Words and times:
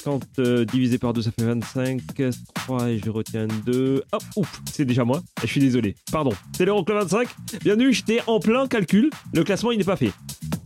50 0.00 0.24
euh, 0.38 0.64
divisé 0.64 0.96
par 0.98 1.12
2, 1.12 1.22
ça 1.22 1.30
fait 1.30 1.44
25. 1.44 2.00
3 2.54 2.88
et 2.88 2.98
je 2.98 3.10
retiens 3.10 3.46
2. 3.66 4.02
Hop, 4.12 4.22
ouf, 4.36 4.62
c'est 4.70 4.84
déjà 4.84 5.04
moi. 5.04 5.20
Je 5.42 5.46
suis 5.46 5.60
désolé. 5.60 5.94
Pardon. 6.10 6.32
C'est 6.56 6.64
l'Euroclub 6.64 6.96
25. 6.98 7.28
Bienvenue, 7.62 7.92
j'étais 7.92 8.20
en 8.26 8.40
plein 8.40 8.66
calcul. 8.66 9.10
Le 9.34 9.44
classement, 9.44 9.72
il 9.72 9.78
n'est 9.78 9.84
pas 9.84 9.96
fait. 9.96 10.12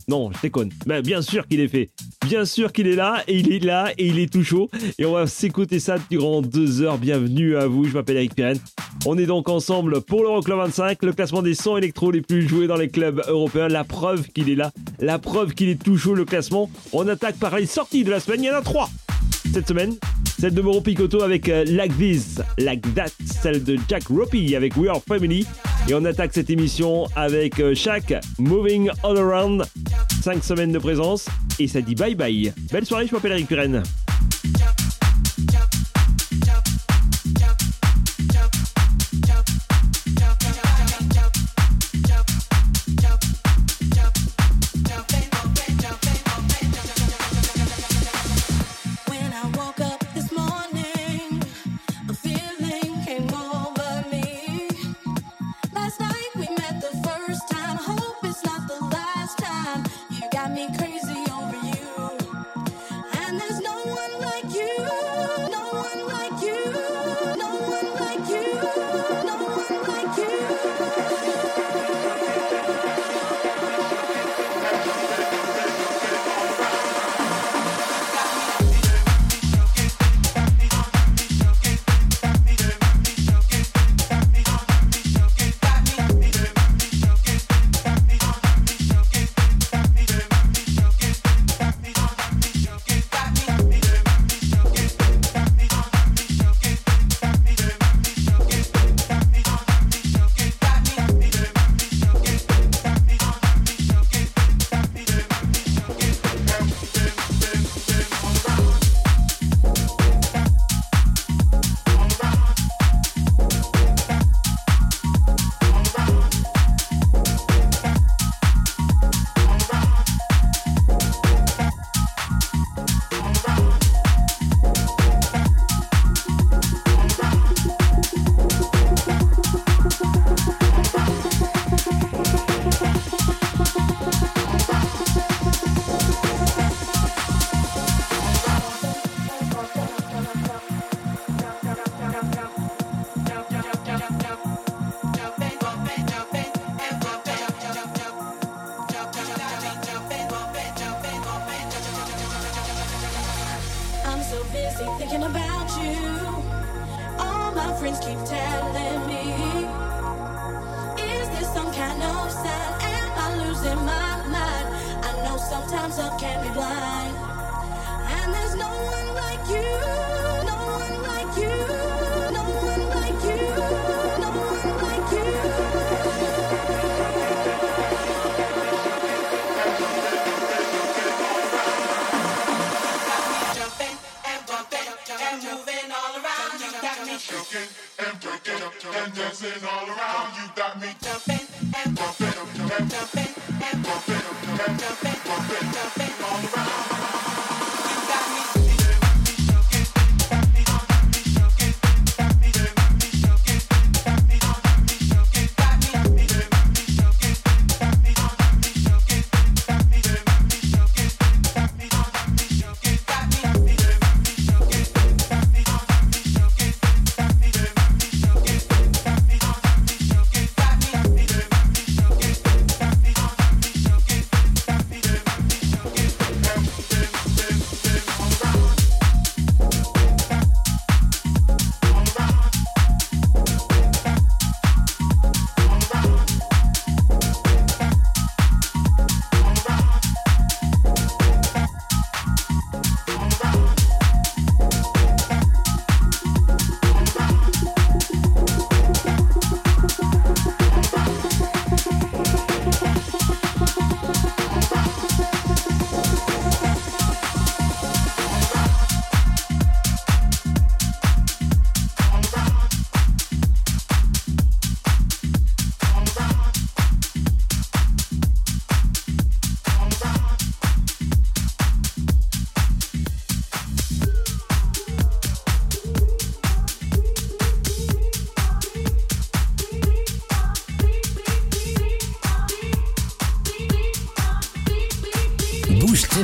Non, 0.07 0.31
je 0.31 0.41
déconne. 0.41 0.71
Mais 0.85 1.01
bien 1.01 1.21
sûr 1.21 1.47
qu'il 1.47 1.59
est 1.59 1.67
fait. 1.67 1.89
Bien 2.25 2.45
sûr 2.45 2.71
qu'il 2.71 2.87
est 2.87 2.95
là, 2.95 3.23
et 3.27 3.39
il 3.39 3.51
est 3.51 3.59
là, 3.59 3.91
et 3.97 4.07
il 4.07 4.19
est 4.19 4.31
tout 4.31 4.43
chaud. 4.43 4.69
Et 4.97 5.05
on 5.05 5.13
va 5.13 5.27
s'écouter 5.27 5.79
ça 5.79 5.97
durant 6.09 6.41
deux 6.41 6.81
heures. 6.81 6.97
Bienvenue 6.97 7.57
à 7.57 7.67
vous, 7.67 7.85
je 7.85 7.93
m'appelle 7.93 8.17
Eric 8.17 8.35
Pirenne. 8.35 8.59
On 9.05 9.17
est 9.17 9.25
donc 9.25 9.49
ensemble 9.49 10.01
pour 10.01 10.23
l'Euroclub 10.23 10.57
25, 10.57 11.03
le 11.03 11.13
classement 11.13 11.41
des 11.41 11.55
sons 11.55 11.75
électro 11.77 12.09
les 12.09 12.21
plus 12.21 12.47
joués 12.47 12.67
dans 12.67 12.77
les 12.77 12.89
clubs 12.89 13.21
européens. 13.27 13.67
La 13.67 13.83
preuve 13.83 14.27
qu'il 14.29 14.49
est 14.49 14.55
là, 14.55 14.71
la 14.99 15.19
preuve 15.19 15.53
qu'il 15.53 15.69
est 15.69 15.81
tout 15.81 15.97
chaud 15.97 16.15
le 16.15 16.25
classement. 16.25 16.69
On 16.93 17.07
attaque 17.07 17.37
par 17.37 17.57
les 17.57 17.65
sorties 17.65 18.03
de 18.03 18.11
la 18.11 18.19
semaine, 18.19 18.43
il 18.43 18.47
y 18.47 18.51
en 18.51 18.55
a 18.55 18.61
trois 18.61 18.89
cette 19.53 19.67
semaine. 19.67 19.95
Celle 20.39 20.53
de 20.53 20.61
Moro 20.61 20.81
Picotto 20.81 21.21
avec 21.21 21.47
euh, 21.49 21.63
Like 21.65 21.97
This, 21.97 22.41
Like 22.57 22.93
That, 22.93 23.11
celle 23.25 23.63
de 23.63 23.77
Jack 23.87 24.07
Ropey 24.07 24.55
avec 24.55 24.75
We 24.75 24.89
Are 24.89 25.01
Family. 25.07 25.45
Et 25.87 25.93
on 25.93 26.03
attaque 26.05 26.31
cette 26.33 26.49
émission 26.49 27.05
avec 27.15 27.59
euh, 27.59 27.73
Shaq, 27.73 28.13
Moving 28.37 28.89
All 29.03 29.17
Around. 29.17 29.65
5 30.21 30.43
semaines 30.43 30.71
de 30.71 30.79
présence 30.79 31.27
et 31.59 31.67
ça 31.67 31.81
dit 31.81 31.95
bye 31.95 32.15
bye. 32.15 32.51
Belle 32.71 32.85
soirée, 32.85 33.07
je 33.07 33.13
m'appelle 33.13 33.33
Eric 33.33 33.47
Pirenne. 33.47 33.83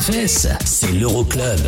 C'est 0.01 0.91
l'Euroclub. 0.93 1.61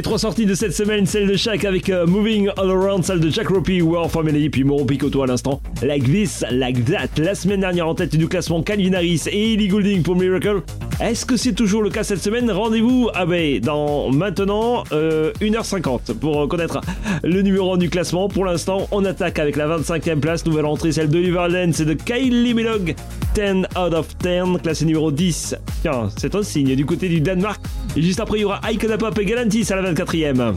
Les 0.00 0.02
trois 0.02 0.18
sorties 0.18 0.46
de 0.46 0.54
cette 0.54 0.72
semaine, 0.72 1.04
celle 1.04 1.28
de 1.28 1.36
Shaq 1.36 1.62
avec 1.66 1.90
euh, 1.90 2.06
Moving 2.06 2.48
All 2.56 2.70
Around, 2.70 3.04
celle 3.04 3.20
de 3.20 3.28
Jack 3.28 3.48
Ropey, 3.48 3.82
War 3.82 4.10
Family, 4.10 4.48
puis 4.48 4.64
Moron 4.64 4.86
Picotto 4.86 5.22
à 5.22 5.26
l'instant. 5.26 5.60
Like 5.82 6.04
this, 6.04 6.42
like 6.50 6.86
that. 6.86 7.22
La 7.22 7.34
semaine 7.34 7.60
dernière 7.60 7.86
en 7.86 7.94
tête 7.94 8.16
du 8.16 8.26
classement 8.26 8.62
Calvin 8.62 8.94
Harris 8.94 9.24
et 9.30 9.52
Ellie 9.52 9.68
Goulding 9.68 10.02
pour 10.02 10.16
Miracle. 10.16 10.62
Est-ce 11.00 11.24
que 11.24 11.38
c'est 11.38 11.54
toujours 11.54 11.82
le 11.82 11.88
cas 11.88 12.04
cette 12.04 12.22
semaine? 12.22 12.50
Rendez-vous 12.50 13.08
ah 13.14 13.24
ben, 13.24 13.58
dans 13.60 14.10
maintenant 14.10 14.84
euh, 14.92 15.32
1h50 15.40 16.12
pour 16.14 16.46
connaître 16.46 16.82
le 17.22 17.40
numéro 17.40 17.72
1 17.72 17.78
du 17.78 17.88
classement. 17.88 18.28
Pour 18.28 18.44
l'instant, 18.44 18.86
on 18.90 19.06
attaque 19.06 19.38
avec 19.38 19.56
la 19.56 19.78
25e 19.78 20.20
place, 20.20 20.44
nouvelle 20.44 20.66
entrée, 20.66 20.92
celle 20.92 21.08
de 21.08 21.18
Liverland, 21.18 21.72
c'est 21.72 21.86
de 21.86 21.94
Kylie 21.94 22.52
Minogue, 22.52 22.94
10 23.34 23.66
out 23.78 23.94
of 23.94 24.08
10, 24.18 24.60
classé 24.62 24.84
numéro 24.84 25.10
10. 25.10 25.56
Tiens, 25.80 26.10
c'est 26.18 26.34
un 26.34 26.42
signe 26.42 26.76
du 26.76 26.84
côté 26.84 27.08
du 27.08 27.22
Danemark. 27.22 27.62
Et 27.96 28.02
juste 28.02 28.20
après, 28.20 28.38
il 28.38 28.42
y 28.42 28.44
aura 28.44 28.60
Icon 28.70 28.94
Pop 28.98 29.18
et 29.18 29.24
Galantis 29.24 29.72
à 29.72 29.76
la 29.76 29.92
24e. 29.94 30.54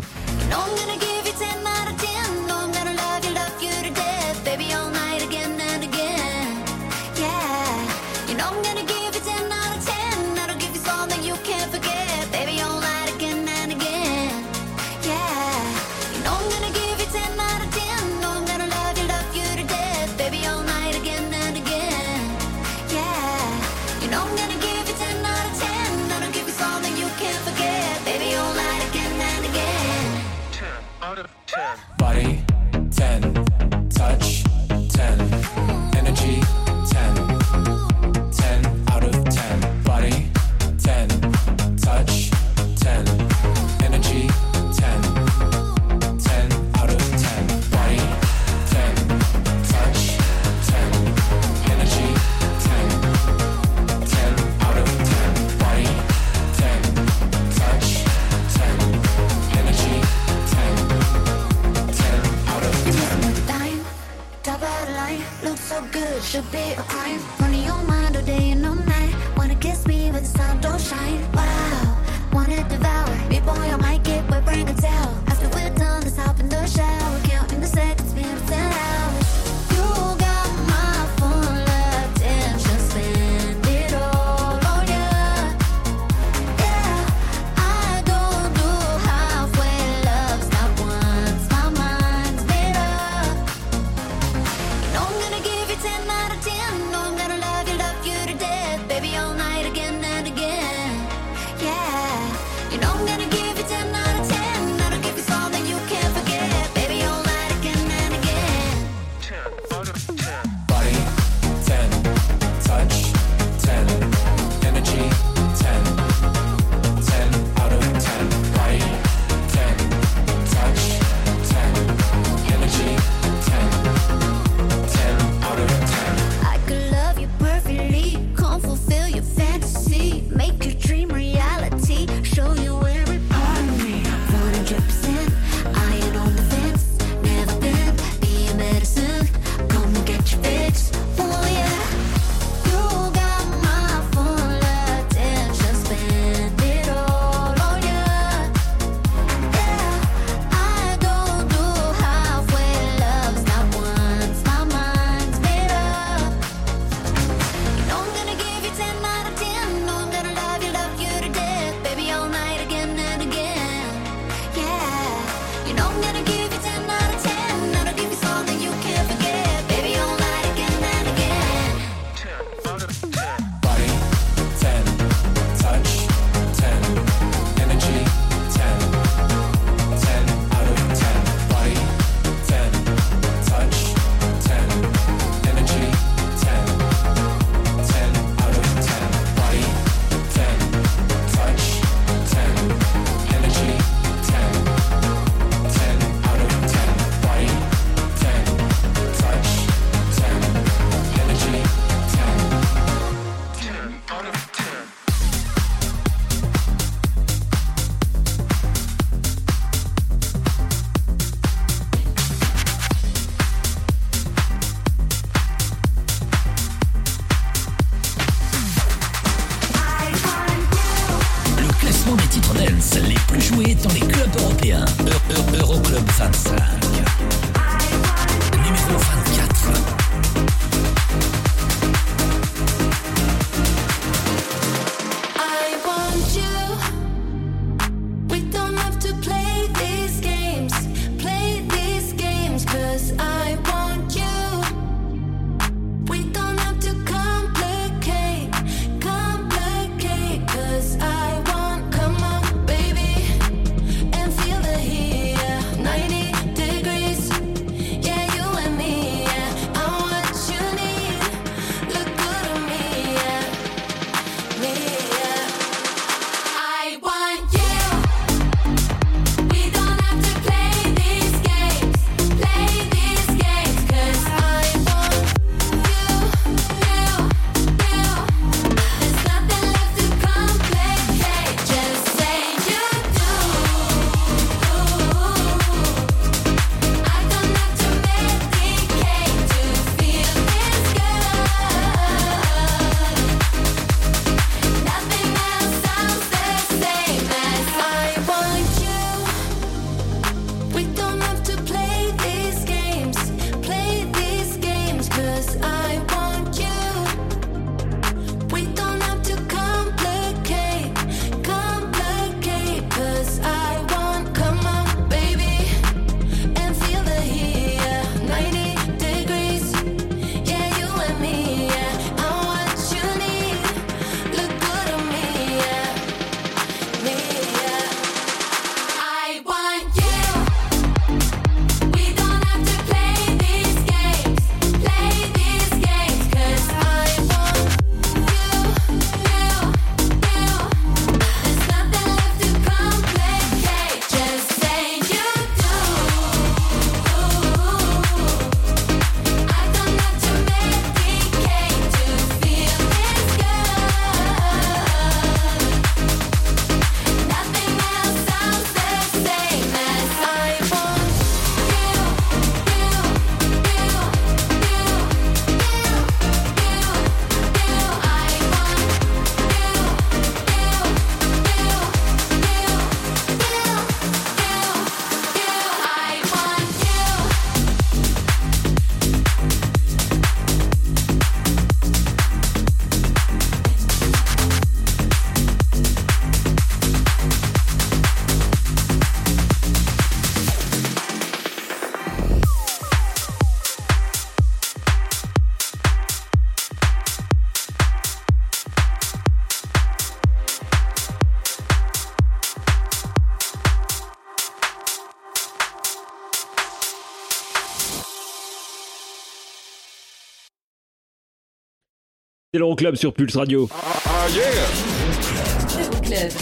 C'est 412.56 412.60
l'Euroclub 412.60 412.96
sur 412.96 413.14
Pulse 413.14 413.36
Radio. 413.36 413.68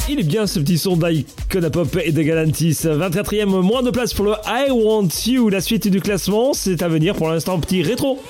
Il 0.09 0.19
est 0.19 0.23
bien 0.23 0.45
ce 0.45 0.59
petit 0.59 0.77
son 0.77 0.97
d'Icona 0.97 1.69
Pop 1.69 1.97
et 2.03 2.11
de 2.11 2.21
Galantis. 2.21 2.79
24ème, 2.83 3.61
moins 3.61 3.81
de 3.81 3.91
place 3.91 4.13
pour 4.13 4.25
le 4.25 4.33
I 4.45 4.71
Want 4.71 5.07
You. 5.25 5.47
La 5.47 5.61
suite 5.61 5.87
du 5.87 6.01
classement, 6.01 6.51
c'est 6.51 6.81
à 6.81 6.89
venir 6.89 7.15
pour 7.15 7.29
l'instant, 7.29 7.57
petit 7.61 7.81
rétro. 7.81 8.21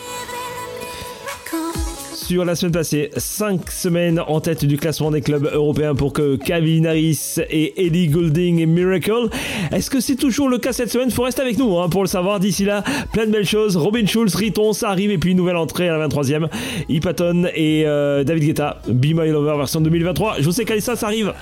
Sur 2.32 2.46
la 2.46 2.56
semaine 2.56 2.72
passée, 2.72 3.12
5 3.18 3.70
semaines 3.70 4.22
en 4.26 4.40
tête 4.40 4.64
du 4.64 4.78
classement 4.78 5.12
des 5.12 5.20
clubs 5.20 5.50
européens 5.52 5.96
pour 5.96 6.14
que 6.14 6.38
Calvin 6.38 6.86
Harris 6.86 7.36
et 7.50 7.86
Ellie 7.86 8.08
Goulding 8.08 8.60
et 8.60 8.66
Miracle. 8.66 9.28
Est-ce 9.74 9.90
que 9.90 10.00
c'est 10.00 10.16
toujours 10.16 10.48
le 10.48 10.58
cas 10.58 10.72
cette 10.72 10.90
semaine? 10.90 11.12
Faut 11.12 11.24
rester 11.24 11.42
avec 11.42 11.58
nous 11.58 11.78
hein, 11.78 11.90
pour 11.90 12.04
le 12.04 12.08
savoir. 12.08 12.40
D'ici 12.40 12.64
là, 12.64 12.86
plein 13.12 13.26
de 13.26 13.32
belles 13.32 13.46
choses. 13.46 13.76
Robin 13.76 14.06
Schulz, 14.06 14.34
Riton, 14.34 14.72
ça 14.72 14.88
arrive. 14.92 15.12
Et 15.12 15.18
puis 15.18 15.32
une 15.32 15.38
nouvelle 15.40 15.58
entrée 15.58 15.90
à 15.90 15.98
la 15.98 16.08
23ème. 16.08 16.48
Ipaton 16.88 17.50
et 17.54 17.84
euh, 17.86 18.24
David 18.24 18.46
Guetta. 18.46 18.82
Be 18.88 19.08
My 19.08 19.30
Lover 19.30 19.58
version 19.58 19.82
2023. 19.82 20.38
Je 20.40 20.46
vous 20.46 20.54
sais 20.54 20.80
ça, 20.80 20.96
ça 20.96 21.08
arrive. 21.08 21.34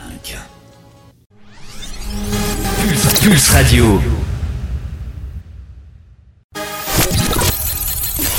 Pulse, 2.81 3.19
Pulse 3.21 3.49
Radio. 3.49 3.85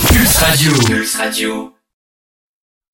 Pulse 0.08 0.36
Radio. 0.38 0.72
Pulse 0.88 1.14
Radio. 1.14 1.79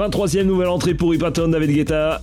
23ème 0.00 0.44
nouvelle 0.44 0.68
entrée 0.68 0.94
pour 0.94 1.14
Ipaton, 1.14 1.48
David 1.48 1.72
Guetta, 1.72 2.22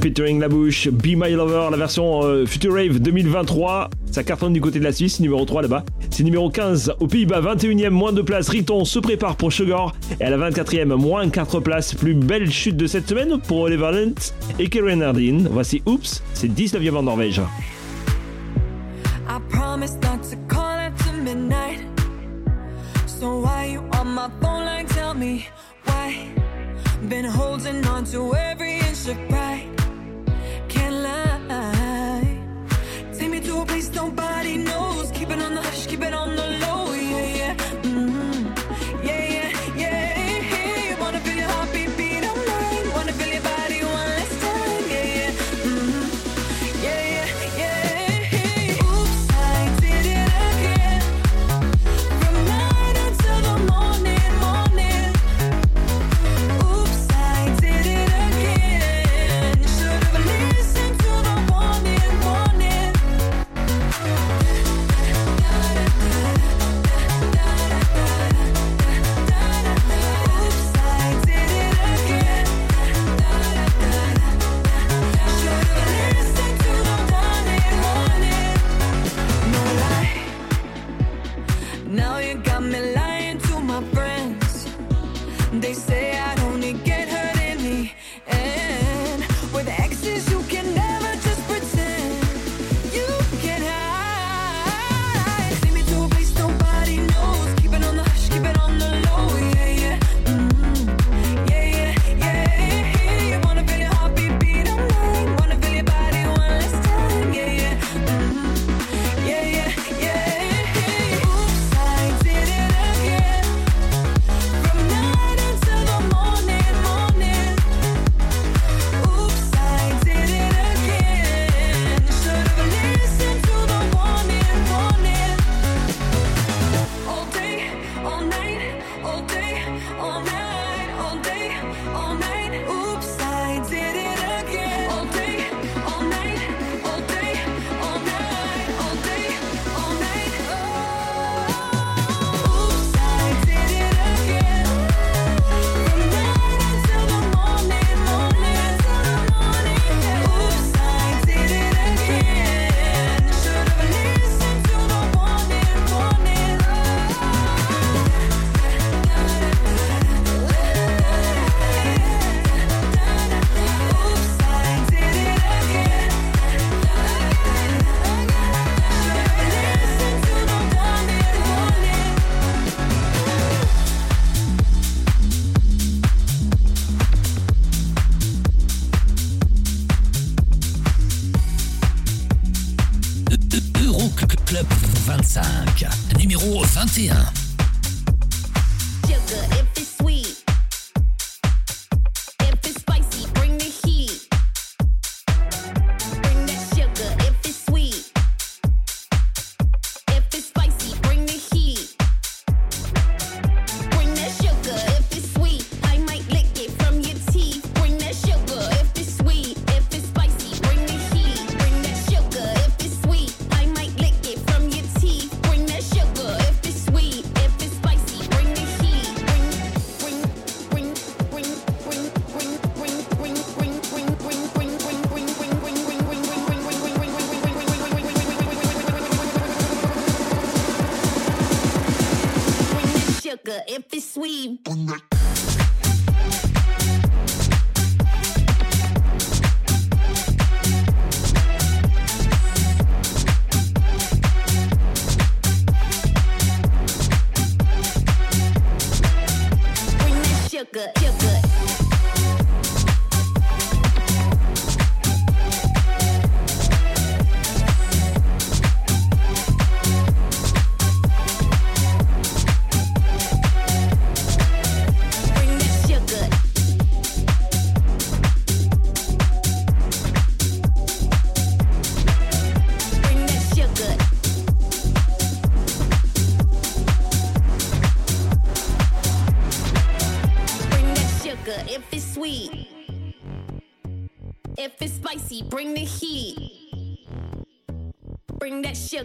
featuring 0.00 0.38
La 0.38 0.48
Bouche, 0.48 0.88
Be 0.88 1.16
My 1.16 1.32
Lover, 1.32 1.66
la 1.68 1.76
version 1.76 2.22
euh, 2.22 2.46
Future 2.46 2.72
Rave 2.72 3.00
2023. 3.00 3.90
Ça 4.12 4.22
cartonne 4.22 4.52
du 4.52 4.60
côté 4.60 4.78
de 4.78 4.84
la 4.84 4.92
Suisse, 4.92 5.18
numéro 5.18 5.44
3 5.44 5.62
là-bas. 5.62 5.84
C'est 6.10 6.22
numéro 6.22 6.48
15 6.48 6.94
aux 7.00 7.08
Pays-Bas, 7.08 7.40
21ème, 7.40 7.90
moins 7.90 8.12
de 8.12 8.22
place. 8.22 8.48
Riton 8.48 8.84
se 8.84 9.00
prépare 9.00 9.34
pour 9.34 9.52
Sugar. 9.52 9.96
Et 10.20 10.24
à 10.24 10.30
la 10.30 10.48
24ème, 10.48 10.94
moins 10.94 11.28
4 11.28 11.58
places. 11.58 11.92
Plus 11.92 12.14
belle 12.14 12.52
chute 12.52 12.76
de 12.76 12.86
cette 12.86 13.08
semaine 13.08 13.40
pour 13.48 13.62
Oliver 13.62 13.82
Valent 13.82 14.14
et 14.60 14.68
Karen 14.68 15.02
Hardin. 15.02 15.38
Voici 15.50 15.82
Oops, 15.86 16.22
c'est 16.34 16.46
19ème 16.46 16.94
en 16.94 17.02
Norvège. 17.02 17.40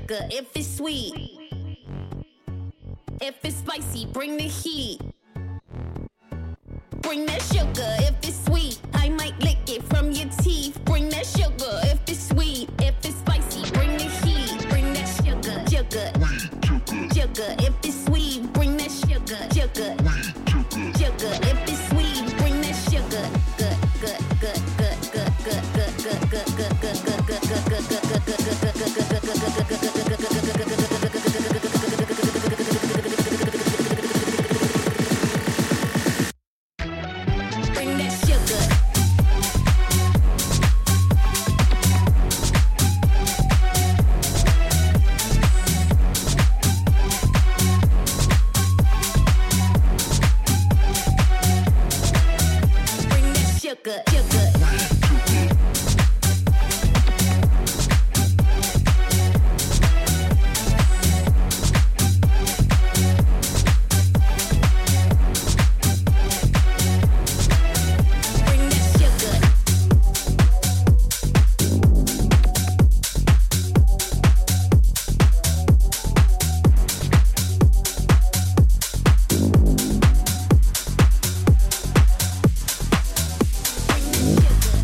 good. 0.07 0.33
If 0.33 0.52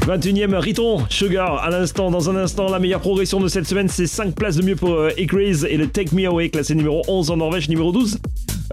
21ème, 0.10 0.56
Riton, 0.56 1.06
Sugar, 1.08 1.64
à 1.64 1.70
l'instant, 1.70 2.10
dans 2.10 2.32
un 2.32 2.36
instant, 2.36 2.68
la 2.68 2.80
meilleure 2.80 3.00
progression 3.00 3.40
de 3.40 3.48
cette 3.48 3.68
semaine, 3.68 3.88
c'est 3.88 4.08
5 4.08 4.34
places 4.34 4.56
de 4.56 4.66
mieux 4.66 4.76
pour 4.76 4.94
euh, 4.94 5.12
et 5.16 5.78
le 5.78 5.86
Take 5.86 6.16
Me 6.16 6.26
Away, 6.26 6.50
classé 6.50 6.74
numéro 6.74 7.04
11 7.08 7.30
en 7.30 7.38
Norvège, 7.38 7.70
numéro 7.70 7.92
12 7.92 8.18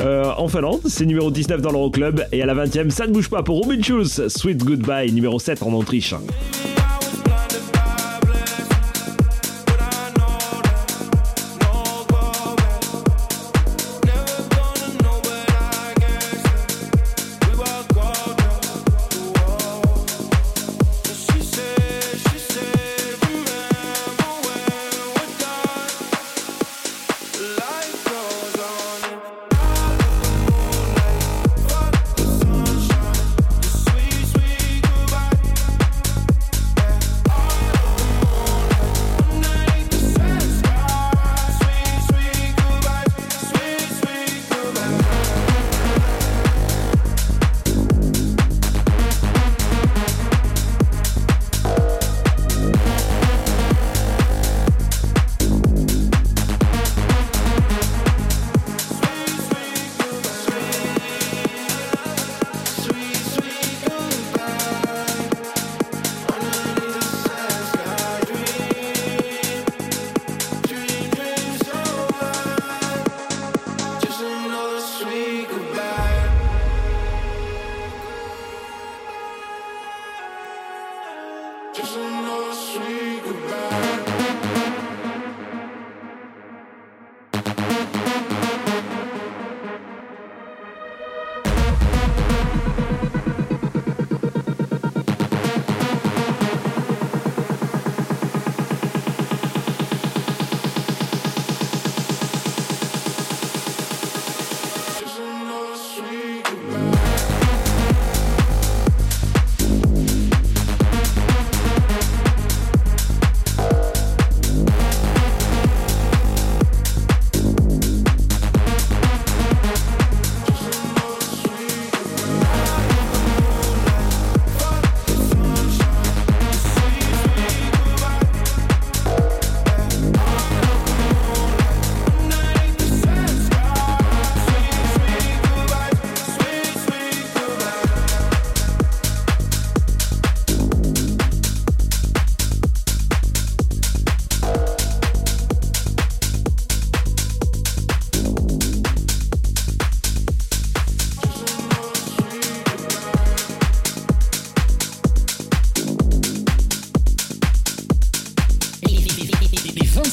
euh, 0.01 0.33
en 0.38 0.49
Finlande, 0.49 0.81
c'est 0.87 1.05
numéro 1.05 1.31
19 1.31 1.61
dans 1.61 1.72
l'Euroclub, 1.72 2.22
et 2.33 2.40
à 2.40 2.46
la 2.46 2.55
20ème, 2.55 2.88
ça 2.88 3.07
ne 3.07 3.12
bouge 3.12 3.29
pas 3.29 3.42
pour 3.42 3.61
Robin 3.61 3.83
Schulz, 3.83 4.29
Sweet 4.29 4.64
Goodbye, 4.64 5.12
numéro 5.12 5.38
7 5.38 5.62
en 5.62 5.75
Autriche. 5.75 6.14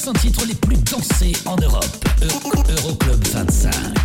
500 0.04 0.14
titres 0.20 0.46
les 0.46 0.56
plus 0.56 0.76
dansés 0.76 1.32
en 1.46 1.56
Europe. 1.56 1.86
Euroclub 2.22 3.26
25. 3.30 4.03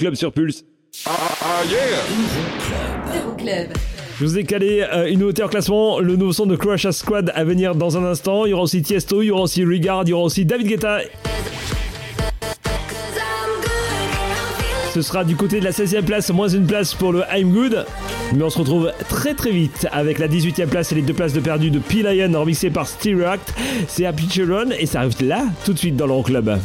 L'Euroclub 0.00 0.14
sur 0.14 0.32
Pulse. 0.32 0.64
Je 4.18 4.24
vous 4.24 4.38
ai 4.38 4.44
calé 4.44 4.86
euh, 4.92 5.10
une 5.10 5.22
hauteur 5.22 5.50
classement, 5.50 6.00
le 6.00 6.16
nouveau 6.16 6.32
son 6.32 6.46
de 6.46 6.56
Crush 6.56 6.88
Squad 6.90 7.30
à 7.34 7.44
venir 7.44 7.74
dans 7.74 7.98
un 7.98 8.04
instant. 8.04 8.46
Il 8.46 8.50
y 8.50 8.52
aura 8.52 8.62
aussi 8.62 8.82
Tiesto, 8.82 9.22
il 9.22 9.26
y 9.26 9.30
aura 9.30 9.42
aussi 9.42 9.64
Regard, 9.64 10.04
il 10.04 10.10
y 10.10 10.12
aura 10.12 10.24
aussi 10.24 10.44
David 10.44 10.68
Guetta. 10.68 11.00
Ce 14.94 15.02
sera 15.02 15.22
du 15.22 15.36
côté 15.36 15.60
de 15.60 15.64
la 15.64 15.70
16e 15.70 16.02
place, 16.02 16.30
moins 16.30 16.48
une 16.48 16.66
place 16.66 16.94
pour 16.94 17.12
le 17.12 17.22
I'm 17.32 17.52
Good. 17.52 17.84
Mais 18.34 18.42
on 18.42 18.50
se 18.50 18.58
retrouve 18.58 18.92
très 19.08 19.34
très 19.34 19.50
vite 19.50 19.86
avec 19.92 20.18
la 20.18 20.28
18e 20.28 20.66
place 20.66 20.92
et 20.92 20.94
les 20.94 21.02
deux 21.02 21.14
places 21.14 21.32
de 21.32 21.40
perdu 21.40 21.70
de 21.70 21.78
P-Lion 21.78 22.38
remixé 22.38 22.70
par 22.70 22.86
Steve 22.86 23.22
Act. 23.24 23.52
C'est 23.86 24.06
Happy 24.06 24.28
Children 24.30 24.72
et 24.78 24.86
ça 24.86 25.00
arrive 25.00 25.22
là 25.22 25.44
tout 25.64 25.72
de 25.72 25.78
suite 25.78 25.96
dans 25.96 26.06
l'Euroclub. 26.06 26.48
Euroclub 26.48 26.60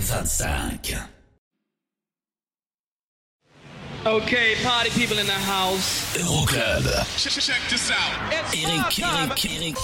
25. 0.00 1.08
Okay, 4.06 4.54
party 4.62 4.90
people 4.90 5.18
in 5.18 5.26
the 5.26 5.32
house. 5.32 6.16
Euroclub. 6.16 6.84
Check 7.18 7.60
this 7.68 7.90
out. 7.90 8.32
It's 8.32 8.54
Eric. 8.64 8.98
Eric, 8.98 9.44
Eric, 9.44 9.76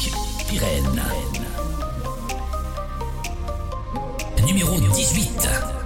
Pirenne. 0.49 1.03
Numéro 4.41 4.75
18. 4.75 5.77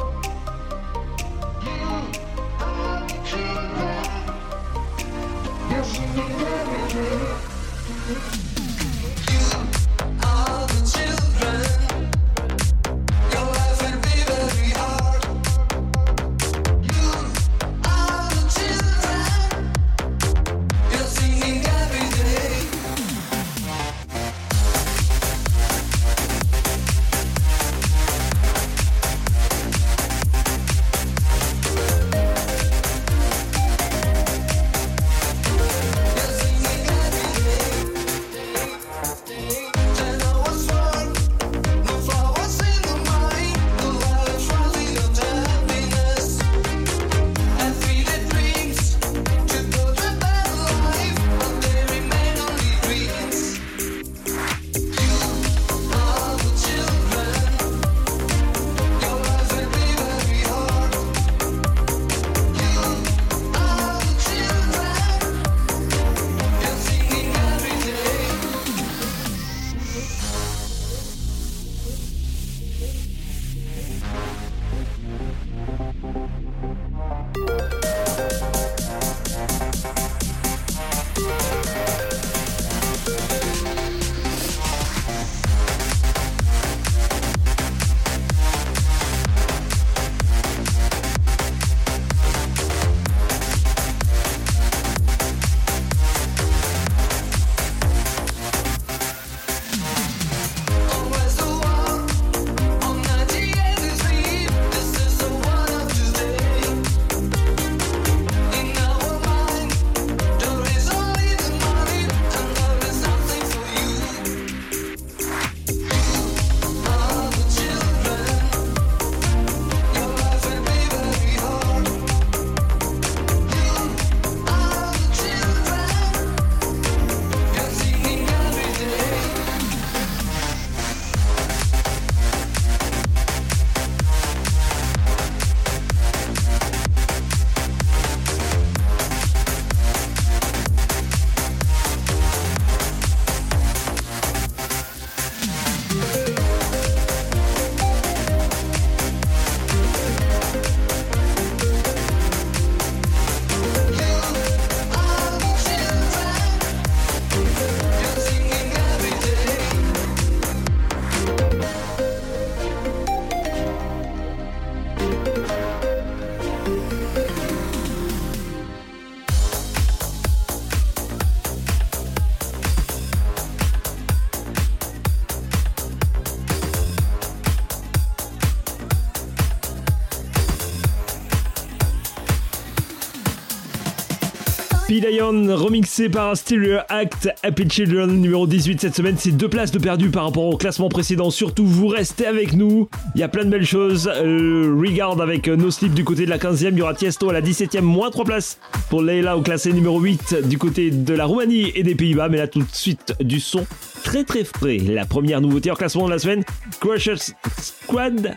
P-Lion, 184.90 185.46
remixé 185.56 186.08
par 186.08 186.36
Stereo 186.36 186.80
Act, 186.88 187.28
Happy 187.44 187.70
Children, 187.70 188.20
numéro 188.20 188.48
18 188.48 188.80
cette 188.80 188.96
semaine. 188.96 189.14
C'est 189.16 189.30
deux 189.30 189.48
places 189.48 189.70
de 189.70 189.78
perdu 189.78 190.10
par 190.10 190.24
rapport 190.24 190.46
au 190.46 190.56
classement 190.56 190.88
précédent. 190.88 191.30
Surtout, 191.30 191.64
vous 191.64 191.86
restez 191.86 192.26
avec 192.26 192.54
nous. 192.54 192.88
Il 193.14 193.20
y 193.20 193.22
a 193.22 193.28
plein 193.28 193.44
de 193.44 193.50
belles 193.50 193.64
choses. 193.64 194.10
Euh, 194.12 194.74
Regard 194.76 195.20
avec 195.20 195.46
euh, 195.46 195.54
No 195.54 195.70
Sleep 195.70 195.94
du 195.94 196.02
côté 196.02 196.24
de 196.24 196.30
la 196.30 196.38
15e. 196.38 196.70
Il 196.72 196.78
y 196.78 196.82
aura 196.82 196.94
Tiesto 196.94 197.30
à 197.30 197.32
la 197.32 197.40
17e, 197.40 197.82
moins 197.82 198.10
3 198.10 198.24
places 198.24 198.58
pour 198.88 199.00
Leila 199.00 199.36
au 199.36 199.42
classé 199.42 199.72
numéro 199.72 200.00
8 200.00 200.48
du 200.48 200.58
côté 200.58 200.90
de 200.90 201.14
la 201.14 201.24
Roumanie 201.24 201.70
et 201.76 201.84
des 201.84 201.94
Pays-Bas. 201.94 202.28
Mais 202.28 202.38
là, 202.38 202.48
tout 202.48 202.58
de 202.58 202.66
suite, 202.72 203.14
du 203.20 203.38
son 203.38 203.64
très 204.02 204.24
très 204.24 204.42
frais. 204.42 204.78
La 204.78 205.04
première 205.04 205.40
nouveauté 205.40 205.70
en 205.70 205.76
classement 205.76 206.06
de 206.06 206.10
la 206.10 206.18
semaine, 206.18 206.42
Crushers 206.80 207.32
Squad 207.60 208.36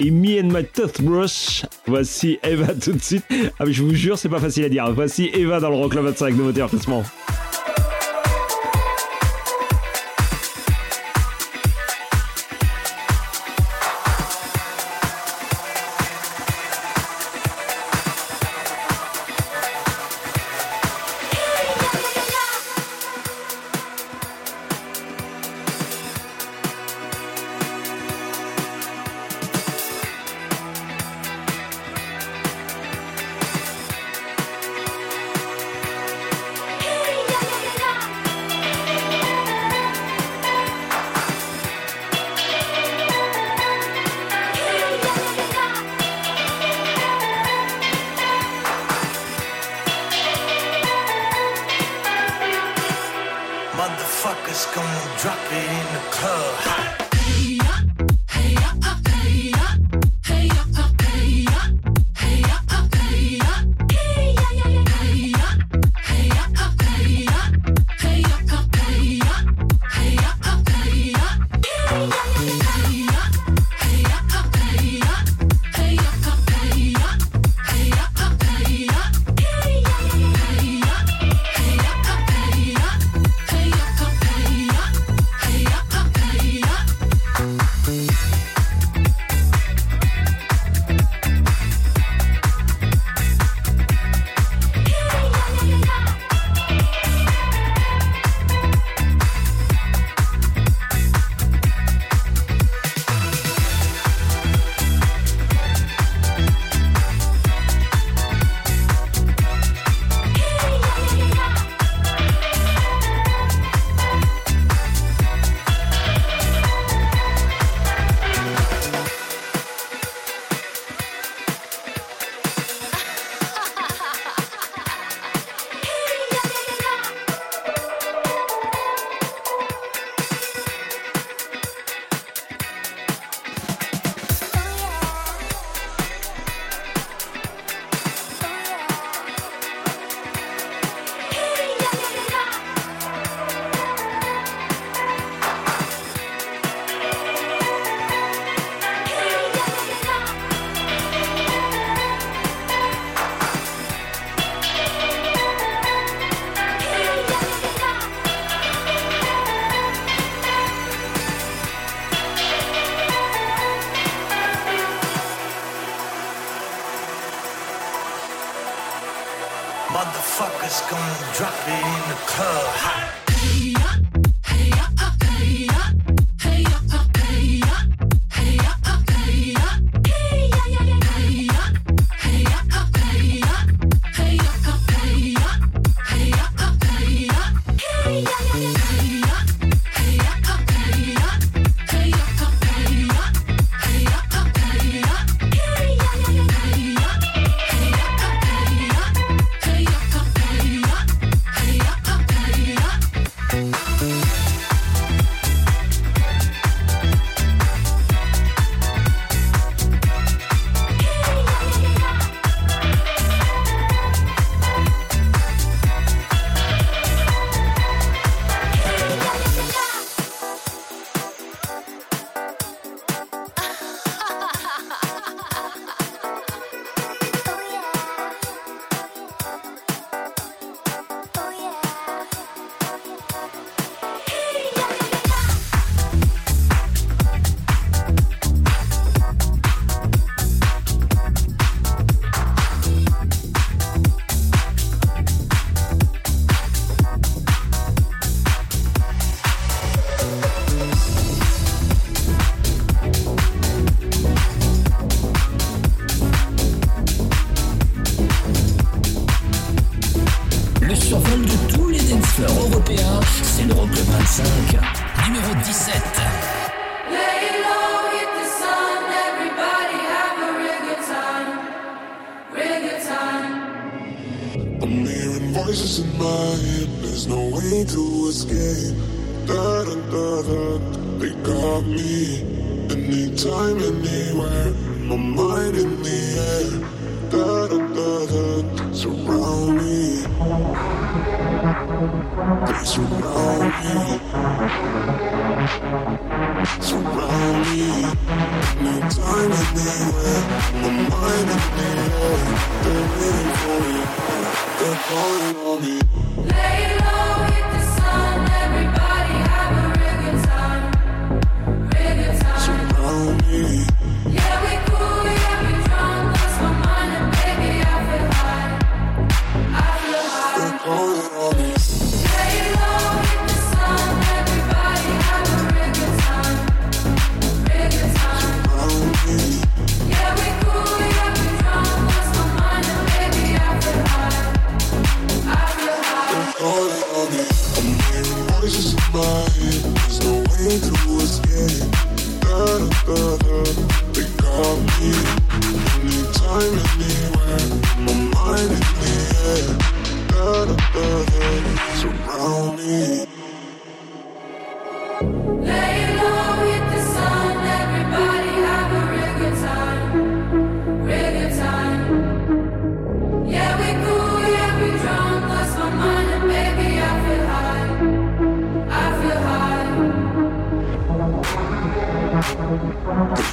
et 0.00 0.10
Me 0.10 0.40
and 0.40 0.48
My 0.48 0.64
Toothbrush. 0.64 1.62
Voici 1.86 2.38
Eva 2.42 2.74
tout 2.74 2.92
de 2.92 3.02
suite. 3.02 3.24
Ah 3.58 3.64
mais 3.66 3.72
je 3.72 3.82
vous 3.82 3.94
jure, 3.94 4.18
c'est 4.18 4.28
pas 4.28 4.40
facile 4.40 4.64
à 4.64 4.68
dire. 4.68 4.92
Voici 4.92 5.30
Eva 5.34 5.60
dans 5.60 5.70
le 5.70 5.76
Rock 5.76 5.92
Club 5.92 6.04
25, 6.04 6.34
nouveauté 6.34 6.62
en 6.62 6.68
classement. 6.68 7.04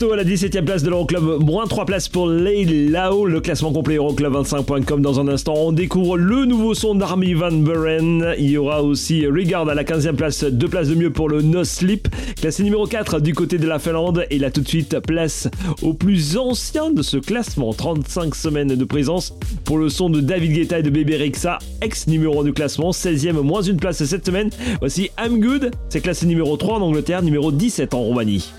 À 0.00 0.16
la 0.16 0.24
17ème 0.24 0.64
place 0.64 0.82
de 0.82 0.88
l'Euroclub, 0.88 1.42
moins 1.44 1.66
3 1.66 1.84
places 1.84 2.08
pour 2.08 2.26
Lay 2.26 2.64
Lao, 2.64 3.26
le 3.26 3.38
classement 3.40 3.70
complet 3.70 3.96
Euroclub25.com. 3.96 5.02
Dans 5.02 5.20
un 5.20 5.28
instant, 5.28 5.52
on 5.54 5.72
découvre 5.72 6.16
le 6.16 6.46
nouveau 6.46 6.72
son 6.72 6.94
d'Army 6.94 7.34
Van 7.34 7.52
Buren. 7.52 8.34
Il 8.38 8.48
y 8.48 8.56
aura 8.56 8.82
aussi 8.82 9.26
Regard 9.26 9.68
à 9.68 9.74
la 9.74 9.84
15ème 9.84 10.14
place, 10.14 10.42
2 10.42 10.68
places 10.68 10.88
de 10.88 10.94
mieux 10.94 11.12
pour 11.12 11.28
le 11.28 11.42
No 11.42 11.64
Sleep, 11.64 12.08
classé 12.40 12.62
numéro 12.62 12.86
4 12.86 13.20
du 13.20 13.34
côté 13.34 13.58
de 13.58 13.68
la 13.68 13.78
Finlande. 13.78 14.24
Et 14.30 14.38
là 14.38 14.50
tout 14.50 14.62
de 14.62 14.68
suite, 14.68 14.98
place 15.00 15.48
au 15.82 15.92
plus 15.92 16.38
ancien 16.38 16.90
de 16.90 17.02
ce 17.02 17.18
classement, 17.18 17.74
35 17.74 18.34
semaines 18.34 18.74
de 18.74 18.84
présence 18.84 19.34
pour 19.64 19.76
le 19.76 19.90
son 19.90 20.08
de 20.08 20.20
David 20.20 20.54
Guetta 20.54 20.78
et 20.78 20.82
de 20.82 20.90
Bébé 20.90 21.18
Rexa, 21.18 21.58
ex 21.82 22.06
numéro 22.06 22.40
1 22.40 22.44
du 22.44 22.52
classement, 22.54 22.90
16ème, 22.90 23.42
moins 23.42 23.62
une 23.62 23.76
place 23.76 24.02
cette 24.02 24.24
semaine. 24.24 24.48
Voici 24.80 25.10
I'm 25.22 25.40
Good, 25.40 25.72
c'est 25.90 26.00
classé 26.00 26.24
numéro 26.24 26.56
3 26.56 26.78
en 26.78 26.82
Angleterre, 26.82 27.22
numéro 27.22 27.52
17 27.52 27.92
en 27.92 28.00
Roumanie. 28.00 28.50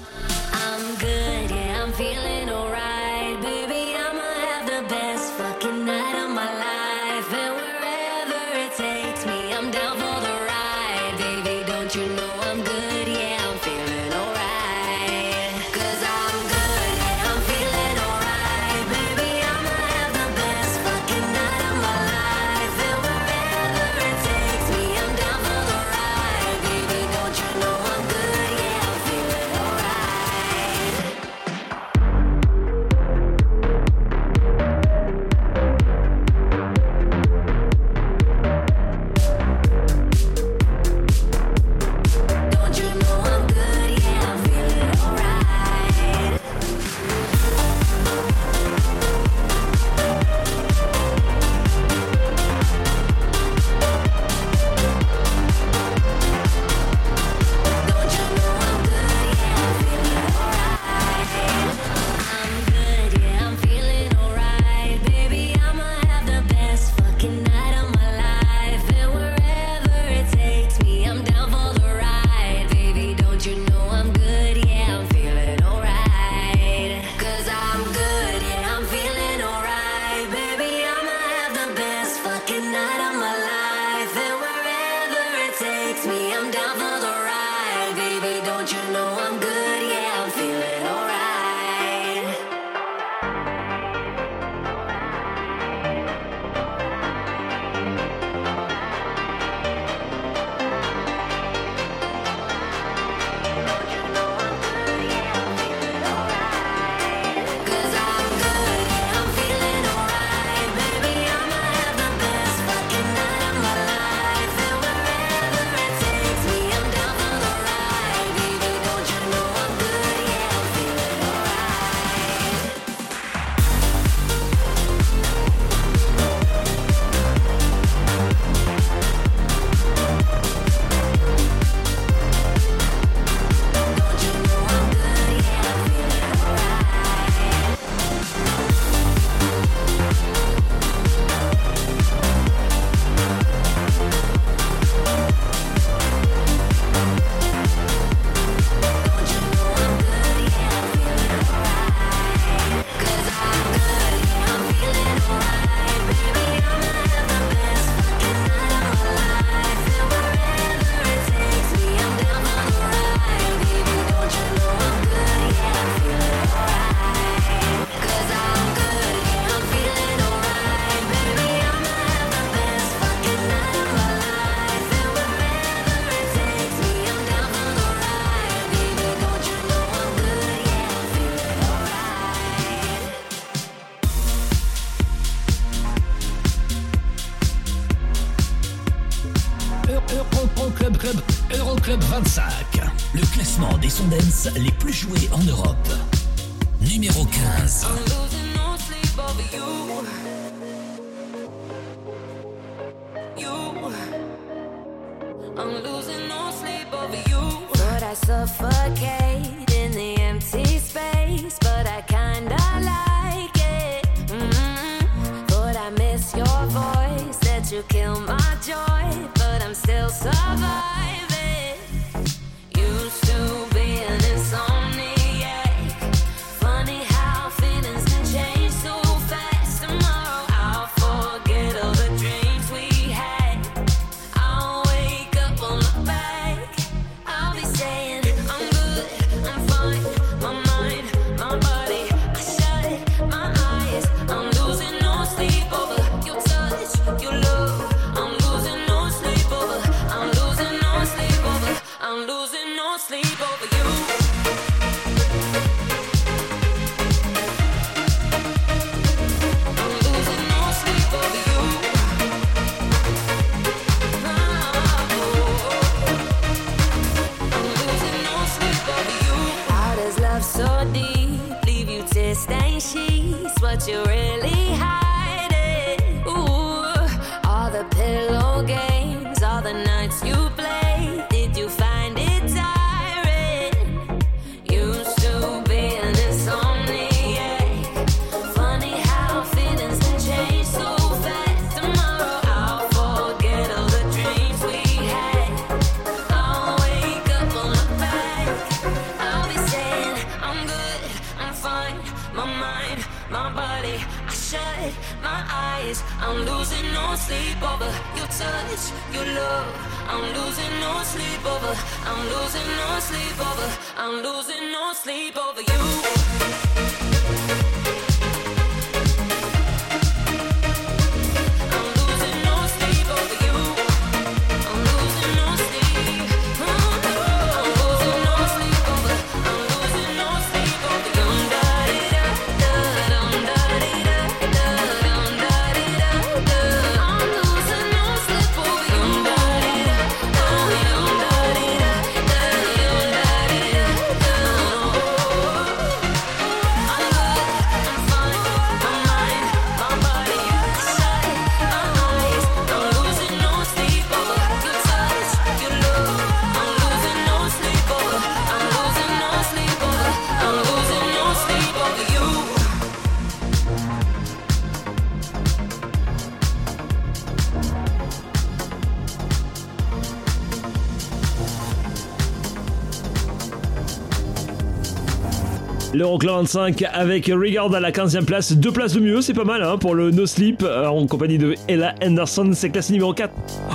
l'Euroclub 376.01 376.31
25 376.31 376.83
avec 376.93 377.27
Regard 377.27 377.71
à 377.75 377.79
la 377.79 377.91
15e 377.91 378.25
place. 378.25 378.53
Deux 378.53 378.71
places 378.71 378.93
de 378.93 378.99
mieux, 378.99 379.21
c'est 379.21 379.35
pas 379.35 379.43
mal 379.43 379.61
hein, 379.61 379.77
pour 379.77 379.93
le 379.93 380.09
No 380.09 380.25
Sleep 380.25 380.63
euh, 380.63 380.87
en 380.87 381.05
compagnie 381.05 381.37
de 381.37 381.53
Ella 381.67 381.93
Anderson. 382.03 382.49
C'est 382.55 382.71
classé 382.71 382.93
numéro 382.93 383.13
4 383.13 383.31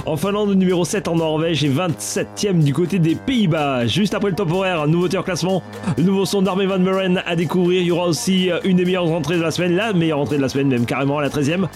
en 0.06 0.16
Finlande, 0.16 0.56
numéro 0.56 0.84
7 0.84 1.06
en 1.06 1.14
Norvège 1.14 1.62
et 1.62 1.70
27e 1.70 2.64
du 2.64 2.74
côté 2.74 2.98
des 2.98 3.14
Pays-Bas. 3.14 3.86
Juste 3.86 4.12
après 4.12 4.30
le 4.30 4.34
temporaire, 4.34 4.80
un 4.80 4.88
nouveau 4.88 5.06
classement, 5.06 5.62
le 5.96 6.02
nouveau 6.02 6.24
son 6.24 6.42
d'Armé 6.42 6.66
Van 6.66 6.80
Meren 6.80 7.22
à 7.24 7.36
découvrir. 7.36 7.80
Il 7.82 7.86
y 7.86 7.90
aura 7.92 8.08
aussi 8.08 8.50
euh, 8.50 8.58
une 8.64 8.78
des 8.78 8.84
meilleures 8.84 9.12
entrées 9.12 9.36
de 9.36 9.42
la 9.42 9.52
semaine, 9.52 9.76
la 9.76 9.92
meilleure 9.92 10.18
entrée 10.18 10.38
de 10.38 10.42
la 10.42 10.48
semaine, 10.48 10.66
même 10.66 10.84
carrément 10.84 11.18
à 11.18 11.22
la 11.22 11.28
13e. 11.28 11.68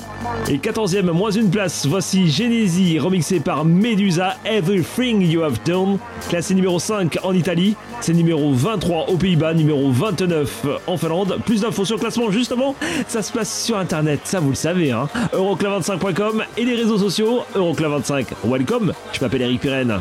Et 0.49 0.57
14e, 0.57 1.13
moins 1.13 1.31
une 1.31 1.51
place. 1.51 1.87
Voici 1.87 2.29
Genesis 2.29 2.99
remixé 2.99 3.39
par 3.39 3.65
Medusa, 3.65 4.35
Everything 4.45 5.23
You 5.23 5.43
Have 5.43 5.61
Done. 5.65 5.99
Classé 6.29 6.55
numéro 6.55 6.81
5 6.81 7.19
en 7.23 7.35
Italie, 7.35 7.77
c'est 8.01 8.15
numéro 8.15 8.53
23 8.53 9.11
aux 9.11 9.17
Pays-Bas, 9.17 9.55
numéro 9.55 9.93
29 9.93 10.40
en 10.87 10.97
Finlande. 10.97 11.39
Plus 11.45 11.63
d'infos 11.63 11.85
sur 11.85 11.97
le 11.97 12.01
classement 12.01 12.31
justement, 12.31 12.75
ça 13.09 13.23
se 13.23 13.33
passe 13.33 13.65
sur 13.65 13.77
internet, 13.79 14.21
ça 14.25 14.41
vous 14.41 14.51
le 14.51 14.55
savez, 14.55 14.91
hein. 14.91 15.09
Eurocla25.com 15.33 16.45
et 16.57 16.65
les 16.65 16.75
réseaux 16.75 16.99
sociaux, 16.99 17.41
Eurocla25. 17.55 18.27
Welcome, 18.45 18.93
je 19.13 19.21
m'appelle 19.21 19.43
Eric 19.43 19.61
Pirenne. 19.61 20.01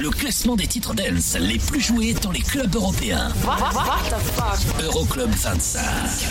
Le 0.00 0.10
classement 0.10 0.56
des 0.56 0.66
titres 0.66 0.94
dance 0.94 1.36
les 1.38 1.58
plus 1.58 1.80
joués 1.80 2.14
dans 2.14 2.30
les 2.30 2.40
clubs 2.40 2.74
européens. 2.74 3.30
Euroclub 4.82 5.30
25. 5.30 6.27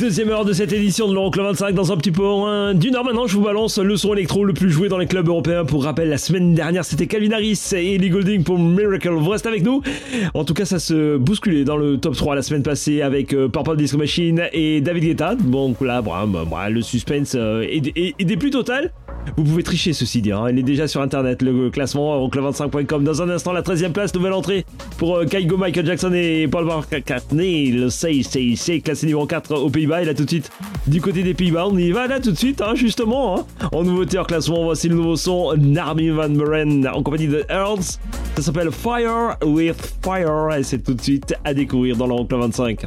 Deuxième 0.00 0.30
heure 0.30 0.46
de 0.46 0.54
cette 0.54 0.72
édition 0.72 1.08
de 1.08 1.12
l'Euroclub 1.14 1.44
25 1.44 1.74
dans 1.74 1.92
un 1.92 1.96
petit 1.98 2.10
peu 2.10 2.22
moins 2.22 2.72
d'une 2.72 2.96
heure 2.96 3.04
maintenant 3.04 3.26
je 3.26 3.36
vous 3.36 3.42
balance 3.42 3.76
le 3.78 3.98
son 3.98 4.14
électro 4.14 4.44
le 4.46 4.54
plus 4.54 4.70
joué 4.70 4.88
dans 4.88 4.96
les 4.96 5.06
clubs 5.06 5.28
européens. 5.28 5.66
Pour 5.66 5.84
rappel 5.84 6.08
la 6.08 6.16
semaine 6.16 6.54
dernière 6.54 6.86
c'était 6.86 7.06
Calvin 7.06 7.32
Harris 7.32 7.60
et 7.74 7.96
Ellie 7.96 8.08
Goulding 8.08 8.42
pour 8.42 8.58
Miracle. 8.58 9.10
Vous 9.10 9.28
restez 9.28 9.48
avec 9.50 9.62
nous. 9.62 9.82
En 10.32 10.44
tout 10.44 10.54
cas 10.54 10.64
ça 10.64 10.78
se 10.78 11.18
bousculait 11.18 11.64
dans 11.64 11.76
le 11.76 11.98
top 11.98 12.16
3 12.16 12.34
la 12.34 12.40
semaine 12.42 12.62
passée 12.62 13.02
avec 13.02 13.34
euh, 13.34 13.48
Purple 13.48 13.76
Disco 13.76 13.98
Machine 13.98 14.42
et 14.54 14.80
David 14.80 15.04
Guetta. 15.04 15.34
Donc 15.34 15.82
là 15.82 16.02
le 16.70 16.80
suspense 16.80 17.34
euh, 17.36 17.60
est, 17.62 17.86
est- 17.94 18.14
est 18.18 18.24
des 18.24 18.36
plus 18.38 18.50
total 18.50 18.92
vous 19.36 19.44
pouvez 19.44 19.62
tricher 19.62 19.92
ceci 19.92 20.20
dit, 20.22 20.32
hein. 20.32 20.46
il 20.50 20.58
est 20.58 20.62
déjà 20.62 20.88
sur 20.88 21.00
internet, 21.02 21.42
le 21.42 21.70
classement 21.70 22.16
euroclub25.com. 22.16 23.04
Dans 23.04 23.22
un 23.22 23.30
instant, 23.30 23.52
la 23.52 23.62
13e 23.62 23.92
place, 23.92 24.14
nouvelle 24.14 24.32
entrée 24.32 24.64
pour 24.98 25.16
euh, 25.16 25.24
Kaigo, 25.24 25.56
Michael 25.56 25.86
Jackson 25.86 26.12
et 26.14 26.46
Paul 26.48 26.66
McCartney. 26.66 27.72
Le 27.72 27.88
Say, 27.90 28.22
classé 28.82 29.06
numéro 29.06 29.26
4 29.26 29.54
aux 29.54 29.70
Pays-Bas. 29.70 30.02
Et 30.02 30.04
là 30.04 30.14
tout 30.14 30.24
de 30.24 30.30
suite, 30.30 30.50
du 30.86 31.00
côté 31.00 31.22
des 31.22 31.34
Pays-Bas, 31.34 31.66
on 31.68 31.76
y 31.76 31.90
va 31.90 32.06
là 32.06 32.20
tout 32.20 32.32
de 32.32 32.38
suite, 32.38 32.60
hein, 32.60 32.74
justement. 32.74 33.38
hein. 33.40 33.68
En 33.72 33.82
nouveauté 33.84 34.18
en 34.18 34.24
classement, 34.24 34.64
voici 34.64 34.88
le 34.88 34.96
nouveau 34.96 35.16
son 35.16 35.54
Narmy 35.56 36.08
Van 36.10 36.28
Buren 36.28 36.88
en 36.92 37.02
compagnie 37.02 37.28
de 37.28 37.44
Earls. 37.48 37.82
Ça 38.36 38.42
s'appelle 38.42 38.70
Fire 38.70 39.36
with 39.44 39.94
Fire 40.02 40.54
et 40.56 40.62
c'est 40.62 40.78
tout 40.78 40.94
de 40.94 41.00
suite 41.00 41.34
à 41.44 41.54
découvrir 41.54 41.96
dans 41.96 42.06
l'Euroclub 42.06 42.40
25. 42.40 42.86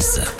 Numéro 0.00 0.39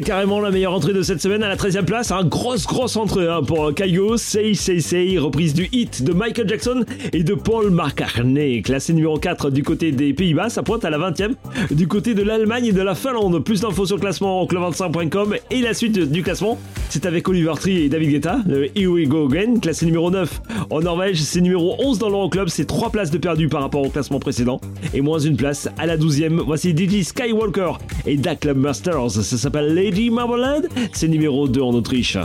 C'est 0.00 0.06
carrément 0.06 0.40
la 0.40 0.50
meilleure 0.50 0.72
entrée 0.72 0.94
de 0.94 1.02
cette 1.02 1.20
semaine 1.20 1.42
à 1.42 1.48
la 1.50 1.56
13e 1.56 1.84
place. 1.84 2.10
Un 2.10 2.24
grosse, 2.24 2.66
grosse 2.66 2.96
entrée 2.96 3.28
hein, 3.28 3.42
pour 3.42 3.74
Kaigo. 3.74 4.16
Say, 4.16 4.54
say, 4.54 4.80
say. 4.80 5.18
Reprise 5.18 5.52
du 5.52 5.68
hit 5.72 6.02
de 6.02 6.14
Michael 6.14 6.48
Jackson 6.48 6.86
et 7.12 7.22
de 7.22 7.34
Paul 7.34 7.70
McCartney. 7.70 8.62
Classé 8.62 8.94
numéro 8.94 9.18
4 9.18 9.50
du 9.50 9.62
côté 9.62 9.92
des 9.92 10.14
Pays-Bas. 10.14 10.48
Ça 10.48 10.62
pointe 10.62 10.86
à 10.86 10.90
la 10.90 10.96
20e. 10.96 11.34
Du 11.70 11.86
côté 11.86 12.14
de 12.14 12.22
l'Allemagne 12.22 12.64
et 12.64 12.72
de 12.72 12.80
la 12.80 12.94
Finlande. 12.94 13.44
Plus 13.44 13.60
d'infos 13.60 13.84
sur 13.84 13.96
le 13.96 14.00
classement 14.00 14.42
club25.com. 14.46 15.34
Et 15.50 15.60
la 15.60 15.74
suite 15.74 15.98
du 15.98 16.22
classement, 16.22 16.58
c'est 16.88 17.04
avec 17.04 17.28
Oliver 17.28 17.52
Tree 17.56 17.82
et 17.82 17.88
David 17.90 18.08
Guetta. 18.08 18.38
Le 18.46 18.70
Here 18.74 18.86
We 18.86 19.06
Go 19.06 19.28
Again. 19.30 19.60
Classé 19.60 19.84
numéro 19.84 20.10
9 20.10 20.40
en 20.70 20.80
Norvège. 20.80 21.20
C'est 21.20 21.40
numéro 21.40 21.76
11 21.78 21.98
dans 21.98 22.08
l'Euroclub. 22.08 22.48
C'est 22.48 22.64
3 22.64 22.90
places 22.90 23.10
de 23.10 23.18
perdu 23.18 23.48
par 23.48 23.60
rapport 23.60 23.82
au 23.82 23.90
classement 23.90 24.20
précédent. 24.20 24.60
Et 24.94 25.00
moins 25.00 25.18
une 25.18 25.36
place 25.36 25.68
à 25.78 25.86
la 25.86 25.96
12e. 25.96 26.40
Voici 26.44 26.70
DJ 26.70 27.02
Skywalker 27.02 27.72
et 28.06 28.16
Da 28.16 28.36
Club 28.36 28.56
Masters. 28.56 29.10
Ça 29.10 29.36
s'appelle 29.36 29.74
Lady 29.74 30.10
Marmalade. 30.10 30.68
C'est 30.92 31.08
numéro 31.08 31.48
2 31.48 31.60
en 31.60 31.74
Autriche. 31.74 32.16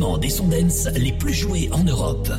Classement 0.00 0.16
des 0.16 0.30
sons 0.30 0.48
dance 0.48 0.88
les 0.96 1.12
plus 1.12 1.34
joués 1.34 1.68
en 1.72 1.84
Europe. 1.84 2.30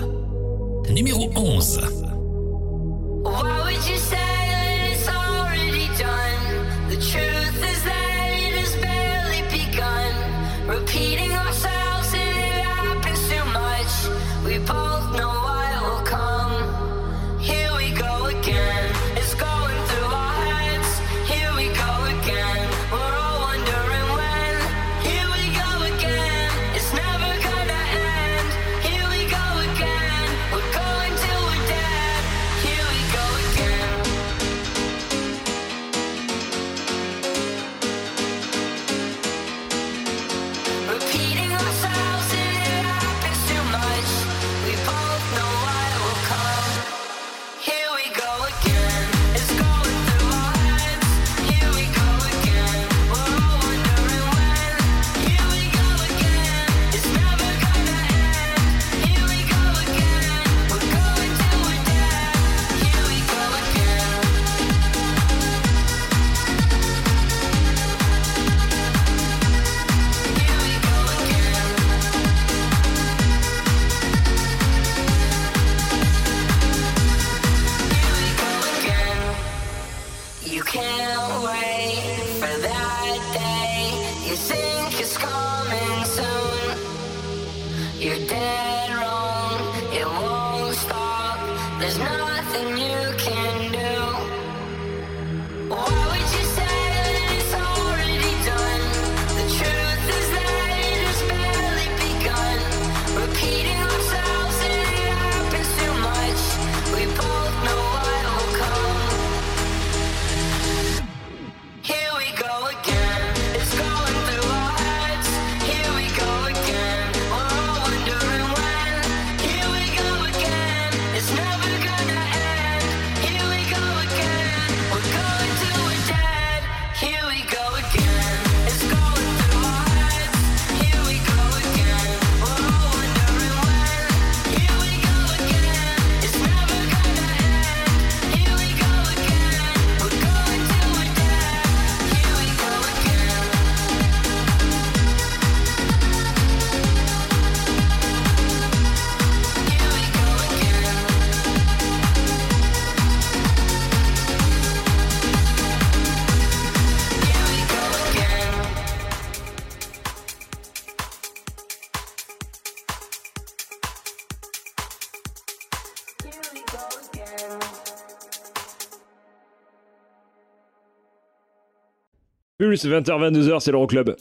Pulse, 172.61 172.85
20h, 172.85 173.31
22h, 173.31 173.59
c'est 173.59 173.71
l'Euroclub. 173.71 174.15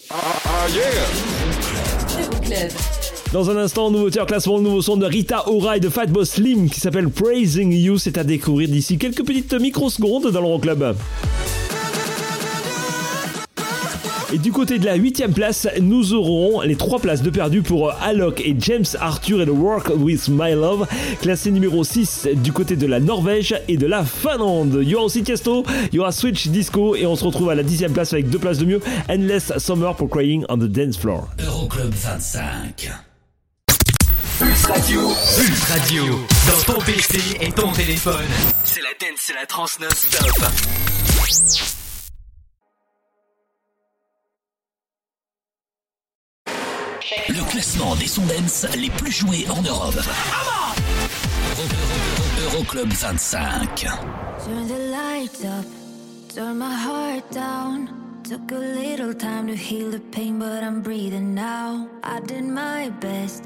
Euroclub. 2.19 2.71
Dans 3.35 3.51
un 3.51 3.57
instant, 3.59 3.91
nouveau 3.91 4.09
tiers 4.09 4.25
classement, 4.25 4.57
le 4.57 4.63
nouveau 4.63 4.81
son 4.81 4.97
de 4.97 5.05
Rita 5.05 5.47
Ora 5.47 5.77
et 5.77 5.81
de 5.81 5.91
Fatboy 5.91 6.25
Slim 6.25 6.71
qui 6.71 6.81
s'appelle 6.81 7.11
Praising 7.11 7.71
You. 7.71 7.99
C'est 7.99 8.17
à 8.17 8.25
découvrir 8.25 8.71
d'ici 8.71 8.97
quelques 8.97 9.27
petites 9.27 9.53
microsecondes 9.53 10.31
dans 10.31 10.41
l'Euroclub. 10.41 10.95
Et 14.33 14.39
du 14.39 14.53
côté 14.53 14.79
de 14.79 14.85
la 14.85 14.97
8ème 14.97 15.33
place, 15.33 15.67
nous 15.81 16.13
aurons 16.13 16.61
les 16.61 16.77
3 16.77 17.01
places 17.01 17.23
de 17.23 17.31
perdu 17.31 17.63
pour 17.63 17.91
Alok 18.01 18.41
et 18.41 18.55
James 18.61 18.85
Arthur 19.01 19.43
et 19.43 19.47
The 19.47 19.51
Work 19.51 19.91
with 19.97 20.29
My 20.29 20.53
Love, 20.53 20.87
classé 21.21 21.51
numéro 21.51 21.83
6 21.83 22.29
du 22.37 22.53
côté 22.53 22.77
de 22.77 22.87
la 22.87 23.01
Norvège 23.01 23.57
et 23.67 23.77
de 23.77 23.87
la 23.87 24.05
Finlande. 24.05 24.79
Il 24.83 24.89
y 24.89 24.95
aura 24.95 25.07
aussi 25.07 25.25
Tiesto, 25.25 25.65
il 25.93 25.97
y 25.97 25.99
aura 25.99 26.13
Switch 26.13 26.47
Disco 26.47 26.95
et 26.95 27.07
on 27.07 27.17
se 27.17 27.25
retrouve 27.25 27.51
à 27.51 27.57
la 27.57 27.65
10ème 27.65 27.93
place 27.93 28.13
avec 28.13 28.31
deux 28.31 28.39
places 28.39 28.59
de 28.59 28.67
mieux, 28.67 28.81
Endless 29.09 29.53
Summer 29.59 29.97
pour 29.97 30.09
Crying 30.09 30.45
on 30.49 30.59
the 30.59 30.71
Dance 30.71 30.97
Floor. 30.97 31.29
Euroclub 31.45 31.93
25. 31.93 32.89
Pulse 34.39 34.67
Radio. 34.67 35.01
Pulse 35.39 35.65
Radio. 35.65 36.05
Dans 36.47 36.75
ton 36.75 36.81
PC 36.81 37.19
et 37.41 37.51
ton 37.51 37.73
téléphone. 37.73 38.15
C'est 38.63 38.81
la 38.81 38.91
dance, 39.01 39.19
c'est 39.19 39.35
la 39.35 39.47
trans 39.47 39.67
non-stop. 39.81 41.80
Le 47.29 47.43
classement 47.51 47.97
des 47.97 48.07
sons 48.07 48.23
les 48.77 48.91
plus 48.91 49.11
joués 49.11 49.47
en 49.51 49.61
Europe. 49.63 49.95
Euro- 49.97 51.65
Euro- 52.39 52.55
Euroclub 52.57 52.93
25. 52.93 53.85
Turn 54.45 54.69
the 54.69 54.79
lights 54.91 55.45
up, 55.45 55.67
turn 56.35 56.59
my 56.59 56.73
heart 56.73 57.25
down. 57.33 57.89
Took 58.23 58.53
a 58.53 58.59
little 58.59 59.13
time 59.15 59.49
to 59.49 59.55
heal 59.57 59.91
the 59.91 59.99
pain, 60.13 60.39
but 60.39 60.63
I'm 60.63 60.83
breathing 60.83 61.35
now. 61.35 61.89
I 62.05 62.21
did 62.21 62.45
my 62.45 62.91
best, 63.01 63.43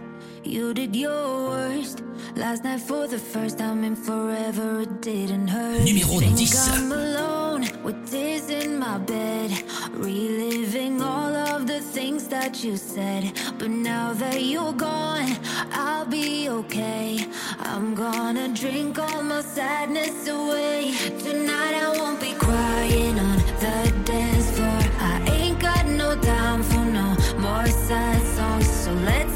you 0.46 0.74
did 0.74 0.94
your 0.94 1.48
worst. 1.48 2.02
Last 2.36 2.64
night 2.64 2.80
for 2.80 3.06
the 3.06 3.18
first 3.18 3.58
time 3.58 3.84
in 3.84 3.96
forever, 3.96 4.80
it 4.80 5.00
didn't 5.00 5.48
hurt. 5.48 5.82
Numéro 5.82 6.18
Think 6.18 6.38
10. 6.38 6.58
I'm 6.74 6.92
alone 6.92 7.62
with 7.82 8.10
tears 8.10 8.50
in 8.50 8.78
my 8.78 8.98
bed, 8.98 9.50
reliving 9.92 11.00
all 11.00 11.34
of 11.34 11.66
the 11.66 11.80
things 11.80 12.28
that 12.28 12.62
you 12.64 12.76
said. 12.76 13.32
But 13.58 13.70
now 13.70 14.12
that 14.14 14.42
you're 14.42 14.72
gone, 14.72 15.36
I'll 15.72 16.06
be 16.06 16.48
okay. 16.48 17.26
I'm 17.60 17.94
gonna 17.94 18.48
drink 18.48 18.98
all 18.98 19.22
my 19.22 19.42
sadness 19.42 20.28
away. 20.28 20.94
Tonight 21.18 21.74
I 21.74 21.96
won't 21.98 22.20
be 22.20 22.32
crying 22.34 23.18
on 23.18 23.36
the 23.62 23.92
dance 24.04 24.50
floor. 24.56 24.82
I 25.00 25.14
ain't 25.30 25.60
got 25.60 25.86
no 25.86 26.16
time 26.20 26.62
for 26.62 26.84
no 26.84 27.16
more 27.38 27.66
sad 27.66 28.20
songs. 28.36 28.68
So 28.84 28.92
let's 28.92 29.33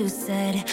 you 0.00 0.08
said. 0.08 0.69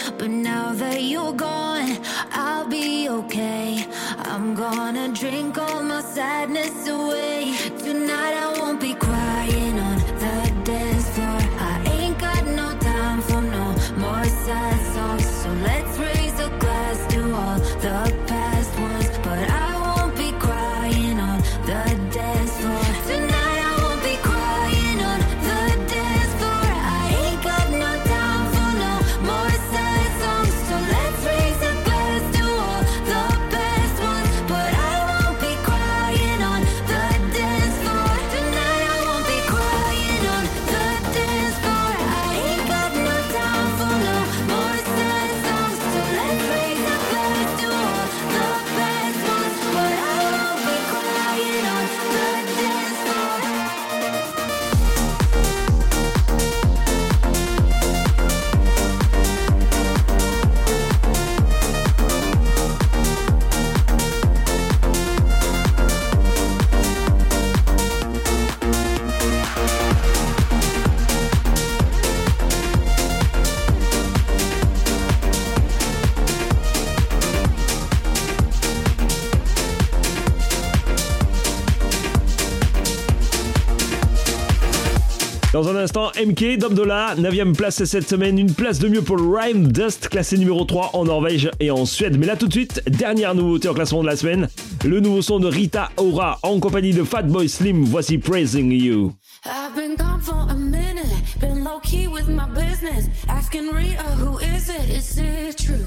Dans 85.68 85.76
un 85.76 85.82
instant, 85.82 86.10
MK, 86.18 86.56
Dom 86.56 86.72
Dollar, 86.72 87.20
9ème 87.20 87.54
place 87.54 87.84
cette 87.84 88.08
semaine, 88.08 88.38
une 88.38 88.54
place 88.54 88.78
de 88.78 88.88
mieux 88.88 89.02
pour 89.02 89.18
Rhyme 89.18 89.70
Dust, 89.70 90.08
classé 90.08 90.38
numéro 90.38 90.64
3 90.64 90.92
en 90.94 91.04
Norvège 91.04 91.50
et 91.60 91.70
en 91.70 91.84
Suède. 91.84 92.16
Mais 92.18 92.24
là 92.24 92.36
tout 92.36 92.48
de 92.48 92.52
suite, 92.52 92.82
dernière 92.86 93.34
nouveauté 93.34 93.68
en 93.68 93.74
classement 93.74 94.00
de 94.00 94.06
la 94.06 94.16
semaine, 94.16 94.48
le 94.86 95.00
nouveau 95.00 95.20
son 95.20 95.38
de 95.40 95.46
Rita 95.46 95.90
Ora 95.98 96.38
en 96.42 96.58
compagnie 96.58 96.94
de 96.94 97.04
Fatboy 97.04 97.50
Slim, 97.50 97.84
voici 97.84 98.16
Praising 98.16 98.72
You. 98.72 99.12
I've 99.44 99.76
been 99.76 99.94
gone 99.94 100.22
for 100.22 100.46
a 100.48 100.54
minute, 100.54 101.04
been 101.38 101.62
low 101.62 101.80
key 101.80 102.08
with 102.08 102.28
my 102.28 102.46
business. 102.54 103.10
Asking 103.28 103.68
Rita, 103.70 104.04
who 104.16 104.38
is 104.38 104.70
it? 104.70 104.88
Is 104.88 105.18
it 105.18 105.58
true? 105.58 105.86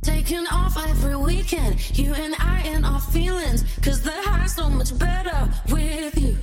Taking 0.00 0.46
off 0.50 0.78
every 0.88 1.16
weekend, 1.16 1.76
you 1.98 2.14
and 2.14 2.34
I 2.38 2.62
and 2.74 2.86
our 2.86 3.02
feelings. 3.02 3.64
Cause 3.82 4.00
the 4.00 4.12
high's 4.12 4.56
so 4.56 4.70
much 4.70 4.98
better 4.98 5.50
with 5.68 6.18
you. 6.18 6.38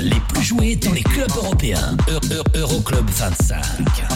Les 0.00 0.20
plus 0.28 0.42
joués 0.42 0.76
dans 0.76 0.92
les 0.92 1.02
clubs 1.02 1.30
européens. 1.36 1.96
Euroclub 2.54 3.08
-Euro 3.08 3.28
25. 3.40 4.07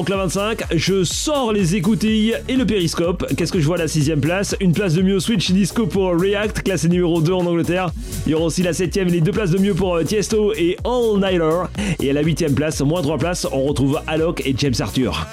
donc 0.00 0.08
la 0.08 0.16
25. 0.16 0.62
Je 0.76 1.04
sors 1.04 1.52
les 1.52 1.76
écoutilles 1.76 2.34
et 2.48 2.56
le 2.56 2.64
périscope. 2.64 3.26
Qu'est-ce 3.36 3.52
que 3.52 3.60
je 3.60 3.66
vois 3.66 3.76
à 3.76 3.80
la 3.80 3.86
6 3.86 4.12
place? 4.18 4.56
Une 4.58 4.72
place 4.72 4.94
de 4.94 5.02
mieux 5.02 5.20
Switch 5.20 5.50
Disco 5.50 5.86
pour 5.86 6.18
React, 6.18 6.62
classé 6.62 6.88
numéro 6.88 7.20
2 7.20 7.30
en 7.34 7.44
Angleterre. 7.44 7.90
Il 8.24 8.32
y 8.32 8.34
aura 8.34 8.46
aussi 8.46 8.62
la 8.62 8.72
7 8.72 8.96
et 8.96 9.04
les 9.04 9.20
deux 9.20 9.30
places 9.30 9.50
de 9.50 9.58
mieux 9.58 9.74
pour 9.74 9.96
euh, 9.96 10.02
Tiesto 10.02 10.54
et 10.54 10.78
All 10.86 11.20
Nighter. 11.20 11.64
Et 12.00 12.08
à 12.08 12.14
la 12.14 12.22
8 12.22 12.54
place, 12.54 12.80
moins 12.80 13.02
3 13.02 13.18
places, 13.18 13.46
on 13.52 13.64
retrouve 13.64 14.00
Alok 14.06 14.40
et 14.46 14.54
James 14.56 14.72
Arthur. 14.80 15.26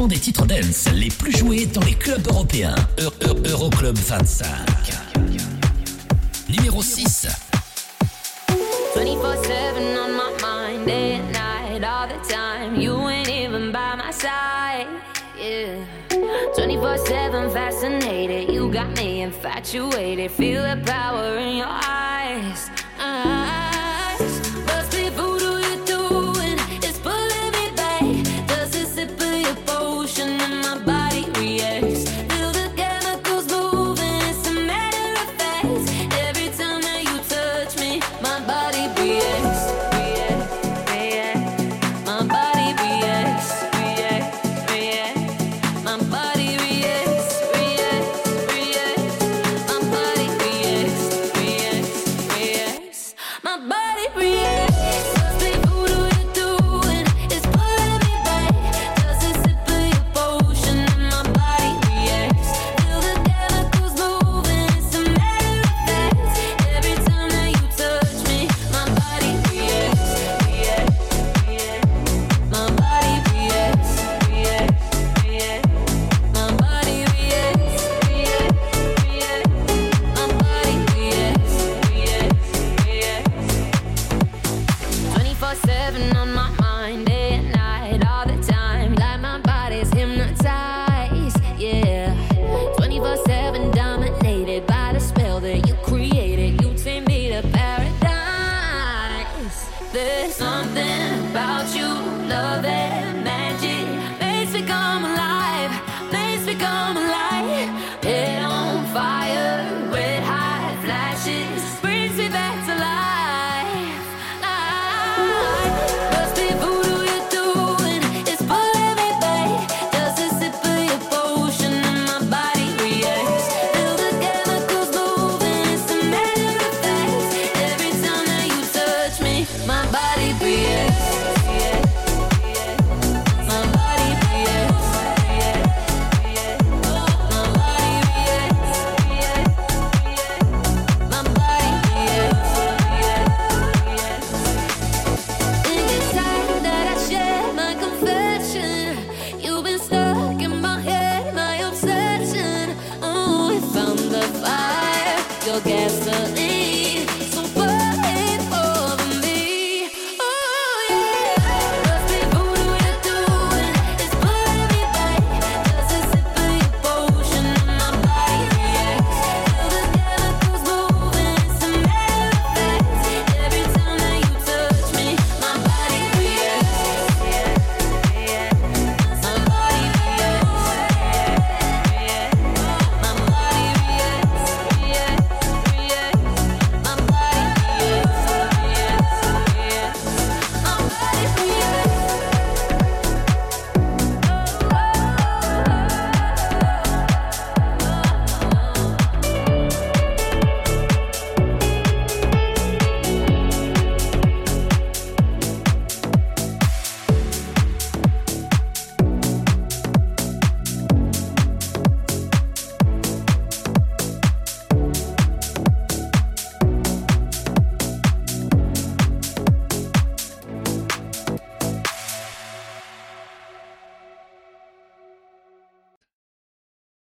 classement 0.00 0.08
des 0.08 0.18
titres 0.18 0.46
dance 0.46 0.88
les 0.94 1.08
plus 1.08 1.36
joués 1.36 1.66
dans 1.66 1.82
les 1.82 1.94
clubs 1.94 2.26
européens. 2.28 2.74
E, 2.98 3.08
e, 3.22 3.50
Euroclub 3.50 3.96
25. 3.96 4.46
Numéro 6.48 6.82
6. 6.82 7.26
24-7 8.94 9.10
on 9.98 10.12
my 10.16 10.32
mind, 10.40 10.86
day 10.86 11.16
and 11.16 11.32
night, 11.32 11.84
all 11.84 12.08
the 12.08 12.18
time. 12.28 12.80
You 12.80 13.08
ain't 13.08 13.28
even 13.28 13.72
by 13.72 13.96
my 13.96 14.10
side. 14.10 14.86
Yeah. 15.38 15.84
24-7 16.56 17.52
fascinated, 17.52 18.50
you 18.52 18.70
got 18.70 18.96
me 18.96 19.22
infatuated. 19.22 20.30
Feel 20.30 20.62
the 20.62 20.80
power 20.84 21.36
in 21.38 21.56
your 21.58 21.68
eyes. 21.68 22.09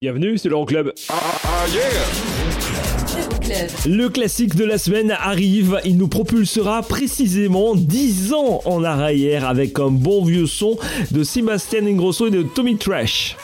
Bienvenue, 0.08 0.38
c'est 0.38 0.48
l'Euroclub. 0.48 0.94
Euroclub. 1.10 1.98
Le 3.86 4.08
classique 4.08 4.54
de 4.54 4.64
la 4.64 4.78
semaine 4.78 5.10
arrive, 5.10 5.82
il 5.84 5.98
nous 5.98 6.08
propulsera 6.08 6.80
précisément 6.80 7.74
10 7.74 8.32
ans 8.32 8.62
en 8.64 8.84
arrière 8.84 9.46
avec 9.46 9.78
un 9.78 9.90
bon 9.90 10.24
vieux 10.24 10.46
son 10.46 10.78
de 11.10 11.22
Sébastien 11.22 11.84
Ingrosso 11.84 12.28
et 12.28 12.30
de 12.30 12.42
Tommy 12.42 12.78
Trash. 12.78 13.36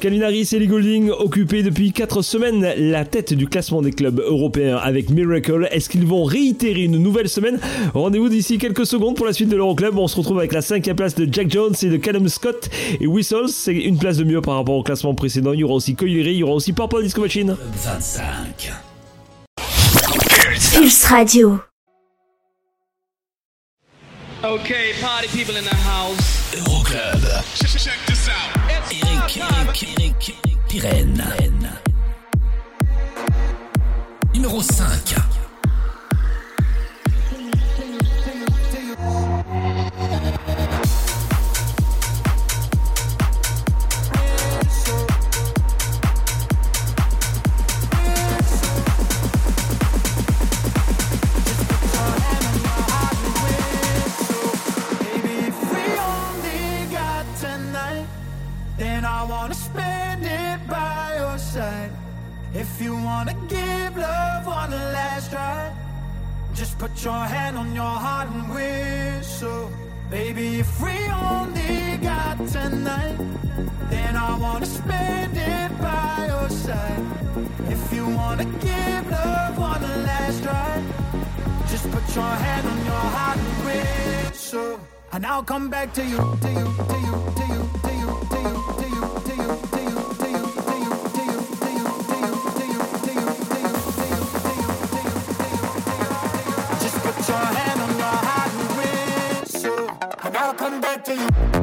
Calvin 0.00 0.22
Harris 0.22 0.48
et 0.52 0.56
Ellie 0.56 0.66
Goulding 0.66 1.10
occupés 1.10 1.62
depuis 1.62 1.92
4 1.92 2.22
semaines 2.22 2.66
la 2.76 3.04
tête 3.04 3.34
du 3.34 3.46
classement 3.46 3.82
des 3.82 3.92
clubs 3.92 4.18
européens 4.18 4.78
avec 4.78 5.10
Miracle. 5.10 5.68
Est-ce 5.70 5.90
qu'ils 5.90 6.06
vont 6.06 6.24
réitérer 6.24 6.84
une 6.84 6.96
nouvelle 6.96 7.28
semaine? 7.28 7.60
Rendez-vous 7.92 8.30
d'ici 8.30 8.56
quelques 8.56 8.86
secondes 8.86 9.14
pour 9.14 9.26
la 9.26 9.34
suite 9.34 9.50
de 9.50 9.56
l'Euroclub. 9.56 9.98
On 9.98 10.08
se 10.08 10.16
retrouve 10.16 10.38
avec 10.38 10.52
la 10.52 10.62
cinquième 10.62 10.96
place 10.96 11.14
de 11.14 11.28
Jack 11.30 11.50
Jones 11.50 11.74
et 11.82 11.86
de 11.86 11.98
Callum 11.98 12.28
Scott 12.28 12.70
et 12.98 13.06
Whistles. 13.06 13.48
C'est 13.48 13.74
une 13.74 13.98
place 13.98 14.16
de 14.16 14.24
mieux 14.24 14.40
par 14.40 14.54
rapport 14.54 14.76
au 14.76 14.82
classement 14.82 15.14
précédent. 15.14 15.52
Il 15.52 15.60
y 15.60 15.64
aura 15.64 15.74
aussi 15.74 15.94
Coilery, 15.94 16.32
il 16.32 16.38
y 16.38 16.42
aura 16.42 16.54
aussi 16.54 16.72
Purple 16.72 17.02
Disco 17.02 17.20
Machine. 17.20 17.54
25. 17.84 18.72
Pulse 20.72 21.04
Radio. 21.04 21.60
Okay, 24.42 24.94
party 25.02 25.28
people 25.28 25.54
in 25.58 25.64
the 25.64 25.76
house. 25.84 26.16
Euroclub. 26.56 28.09
Eric 29.36 30.34
Numéro 34.34 34.60
5. 34.60 35.39
If 62.80 62.86
you 62.86 62.94
wanna 62.94 63.34
give 63.46 63.94
love 63.94 64.46
one 64.46 64.70
last 64.70 65.30
try, 65.30 65.70
just 66.54 66.78
put 66.78 67.04
your 67.04 67.12
hand 67.12 67.58
on 67.58 67.74
your 67.74 67.94
heart 68.04 68.30
and 68.30 68.48
whistle. 68.54 69.70
Baby, 70.10 70.60
if 70.60 70.80
we 70.80 70.96
only 71.12 71.98
got 71.98 72.38
tonight, 72.48 73.18
then 73.90 74.16
I 74.16 74.34
wanna 74.38 74.64
spend 74.64 75.36
it 75.36 75.70
by 75.78 76.24
your 76.32 76.48
side. 76.48 77.04
If 77.68 77.92
you 77.92 78.08
wanna 78.08 78.46
give 78.46 79.10
love 79.10 79.58
one 79.58 79.82
last 80.08 80.42
try, 80.42 80.82
just 81.68 81.84
put 81.90 82.06
your 82.16 82.34
hand 82.44 82.66
on 82.66 82.78
your 82.86 83.06
heart 83.16 83.36
and 83.36 83.56
whistle. 83.66 84.80
And 85.12 85.26
I'll 85.26 85.42
come 85.42 85.68
back 85.68 85.92
to 85.98 86.02
you, 86.02 86.16
to 86.16 86.48
you, 86.58 86.66
to 86.90 86.96
you, 87.06 87.14
to 87.38 87.44
you, 87.52 87.62
to 87.84 87.92
you, 88.00 88.10
to 88.32 88.38
you, 88.48 88.59
To 101.04 101.14
you. 101.14 101.59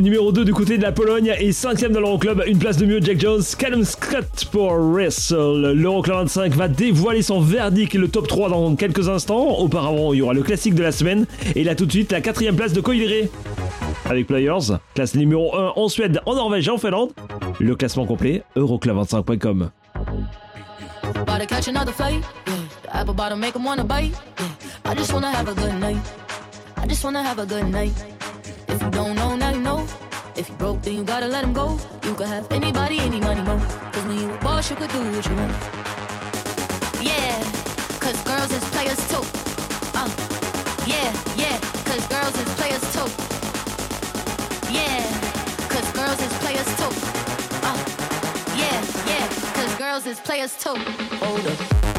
Numéro 0.00 0.32
2 0.32 0.44
du 0.44 0.52
côté 0.54 0.78
de 0.78 0.82
la 0.82 0.92
Pologne 0.92 1.34
et 1.38 1.50
5ème 1.50 1.92
dans 1.92 2.00
l'Euroclub. 2.00 2.42
Une 2.46 2.58
place 2.58 2.76
de 2.76 2.86
mieux, 2.86 3.00
Jack 3.00 3.18
Jones. 3.20 3.42
Callum 3.58 3.84
Scott 3.84 4.46
pour 4.52 4.72
Wrestle. 4.74 5.72
L'Euroclub 5.74 6.16
25 6.16 6.54
va 6.54 6.68
dévoiler 6.68 7.22
son 7.22 7.40
verdict 7.40 7.94
le 7.94 8.08
top 8.08 8.28
3 8.28 8.50
dans 8.50 8.76
quelques 8.76 9.08
instants. 9.08 9.58
Auparavant, 9.58 10.12
il 10.12 10.18
y 10.18 10.22
aura 10.22 10.34
le 10.34 10.42
classique 10.42 10.74
de 10.74 10.82
la 10.82 10.92
semaine. 10.92 11.26
Et 11.56 11.64
là, 11.64 11.74
tout 11.74 11.86
de 11.86 11.90
suite, 11.90 12.12
la 12.12 12.20
quatrième 12.20 12.56
place 12.56 12.72
de 12.72 12.80
Coiliré. 12.80 13.30
Avec 14.04 14.26
Players, 14.26 14.76
classe 14.94 15.14
numéro 15.14 15.56
1 15.56 15.72
en 15.76 15.88
Suède, 15.88 16.20
en 16.26 16.34
Norvège 16.34 16.68
et 16.68 16.70
en 16.70 16.78
Finlande. 16.78 17.10
Le 17.58 17.74
classement 17.74 18.06
complet, 18.06 18.42
euroclub25.com. 18.56 19.70
About 21.14 21.40
to 21.40 21.46
catch 21.46 21.68
another 21.68 21.92
flight. 21.92 22.22
Yeah. 22.46 22.54
The 22.84 22.96
apple 22.96 23.14
bottom 23.14 23.40
make 23.40 23.56
'em 23.56 23.64
wanna 23.64 23.84
bite. 23.84 24.12
Yeah. 24.38 24.92
I 24.92 24.96
just 24.96 25.12
wanna 25.12 25.30
have 25.30 25.48
a 25.48 25.54
good 25.54 25.78
night. 25.80 25.98
I 26.82 26.86
just 26.88 27.02
wanna 27.04 27.22
have 27.22 27.38
a 27.38 27.46
good 27.46 27.70
night. 27.70 28.17
If 28.68 28.82
you 28.82 28.90
don't 28.90 29.14
know, 29.16 29.36
now 29.36 29.50
you 29.50 29.60
know. 29.60 29.86
If 30.36 30.48
you 30.48 30.54
broke, 30.56 30.82
then 30.82 30.94
you 30.94 31.04
gotta 31.04 31.26
let 31.26 31.44
him 31.44 31.52
go. 31.52 31.78
You 32.04 32.14
could 32.14 32.28
have 32.28 32.50
anybody, 32.52 33.00
any 33.00 33.20
money, 33.20 33.42
mo. 33.42 33.58
Cause 33.92 34.04
when 34.04 34.18
you 34.18 34.32
a 34.32 34.38
boss, 34.38 34.70
you 34.70 34.76
could 34.76 34.90
do 34.90 35.00
what 35.10 35.26
you 35.26 35.34
want. 35.36 35.52
Yeah, 37.02 37.42
cause 37.98 38.18
girls 38.22 38.50
is 38.52 38.64
players 38.70 39.00
too. 39.10 39.24
Uh, 39.98 40.08
yeah, 40.86 41.10
yeah, 41.36 41.58
cause 41.88 42.06
girls 42.06 42.36
is 42.42 42.50
players 42.60 42.84
too. 42.94 43.08
Yeah, 44.72 45.02
cause 45.68 45.88
girls 45.92 46.20
is 46.20 46.32
players 46.44 46.70
too. 46.78 46.92
Uh, 47.68 47.78
yeah, 48.56 48.78
yeah, 49.10 49.26
cause 49.54 49.74
girls 49.76 50.06
is 50.06 50.20
players 50.20 50.56
too. 50.56 50.76
Hold 51.20 51.46
up. 51.46 51.97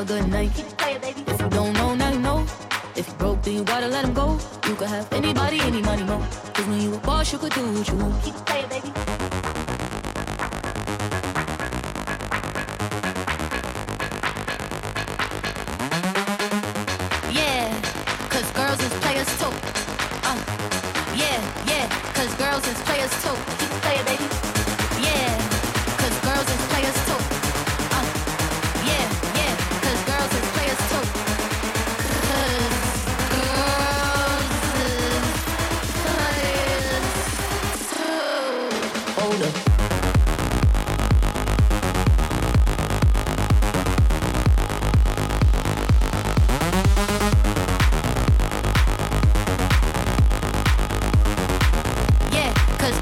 A 0.00 0.04
good 0.04 0.28
night. 0.28 0.50
If 0.56 1.40
you 1.40 1.48
don't 1.50 1.72
know, 1.74 1.94
now 1.94 2.10
you 2.10 2.18
know. 2.20 2.46
If 2.96 3.08
you 3.08 3.14
broke, 3.14 3.42
then 3.42 3.54
you 3.54 3.64
gotta 3.64 3.86
let 3.86 4.04
him 4.04 4.14
go. 4.14 4.38
You 4.66 4.74
could 4.74 4.88
have 4.88 5.12
anybody, 5.12 5.60
any 5.60 5.82
money, 5.82 6.04
mo. 6.04 6.18
Cause 6.54 6.66
when 6.66 6.80
you 6.80 6.94
a 6.94 6.98
boss, 6.98 7.32
you 7.32 7.38
could 7.38 7.52
do 7.52 7.62
what 7.72 7.88
you 7.88 7.94
want. 7.96 8.29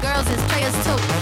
Girls 0.01 0.29
is 0.29 0.41
players 0.43 0.73
too. 0.85 1.18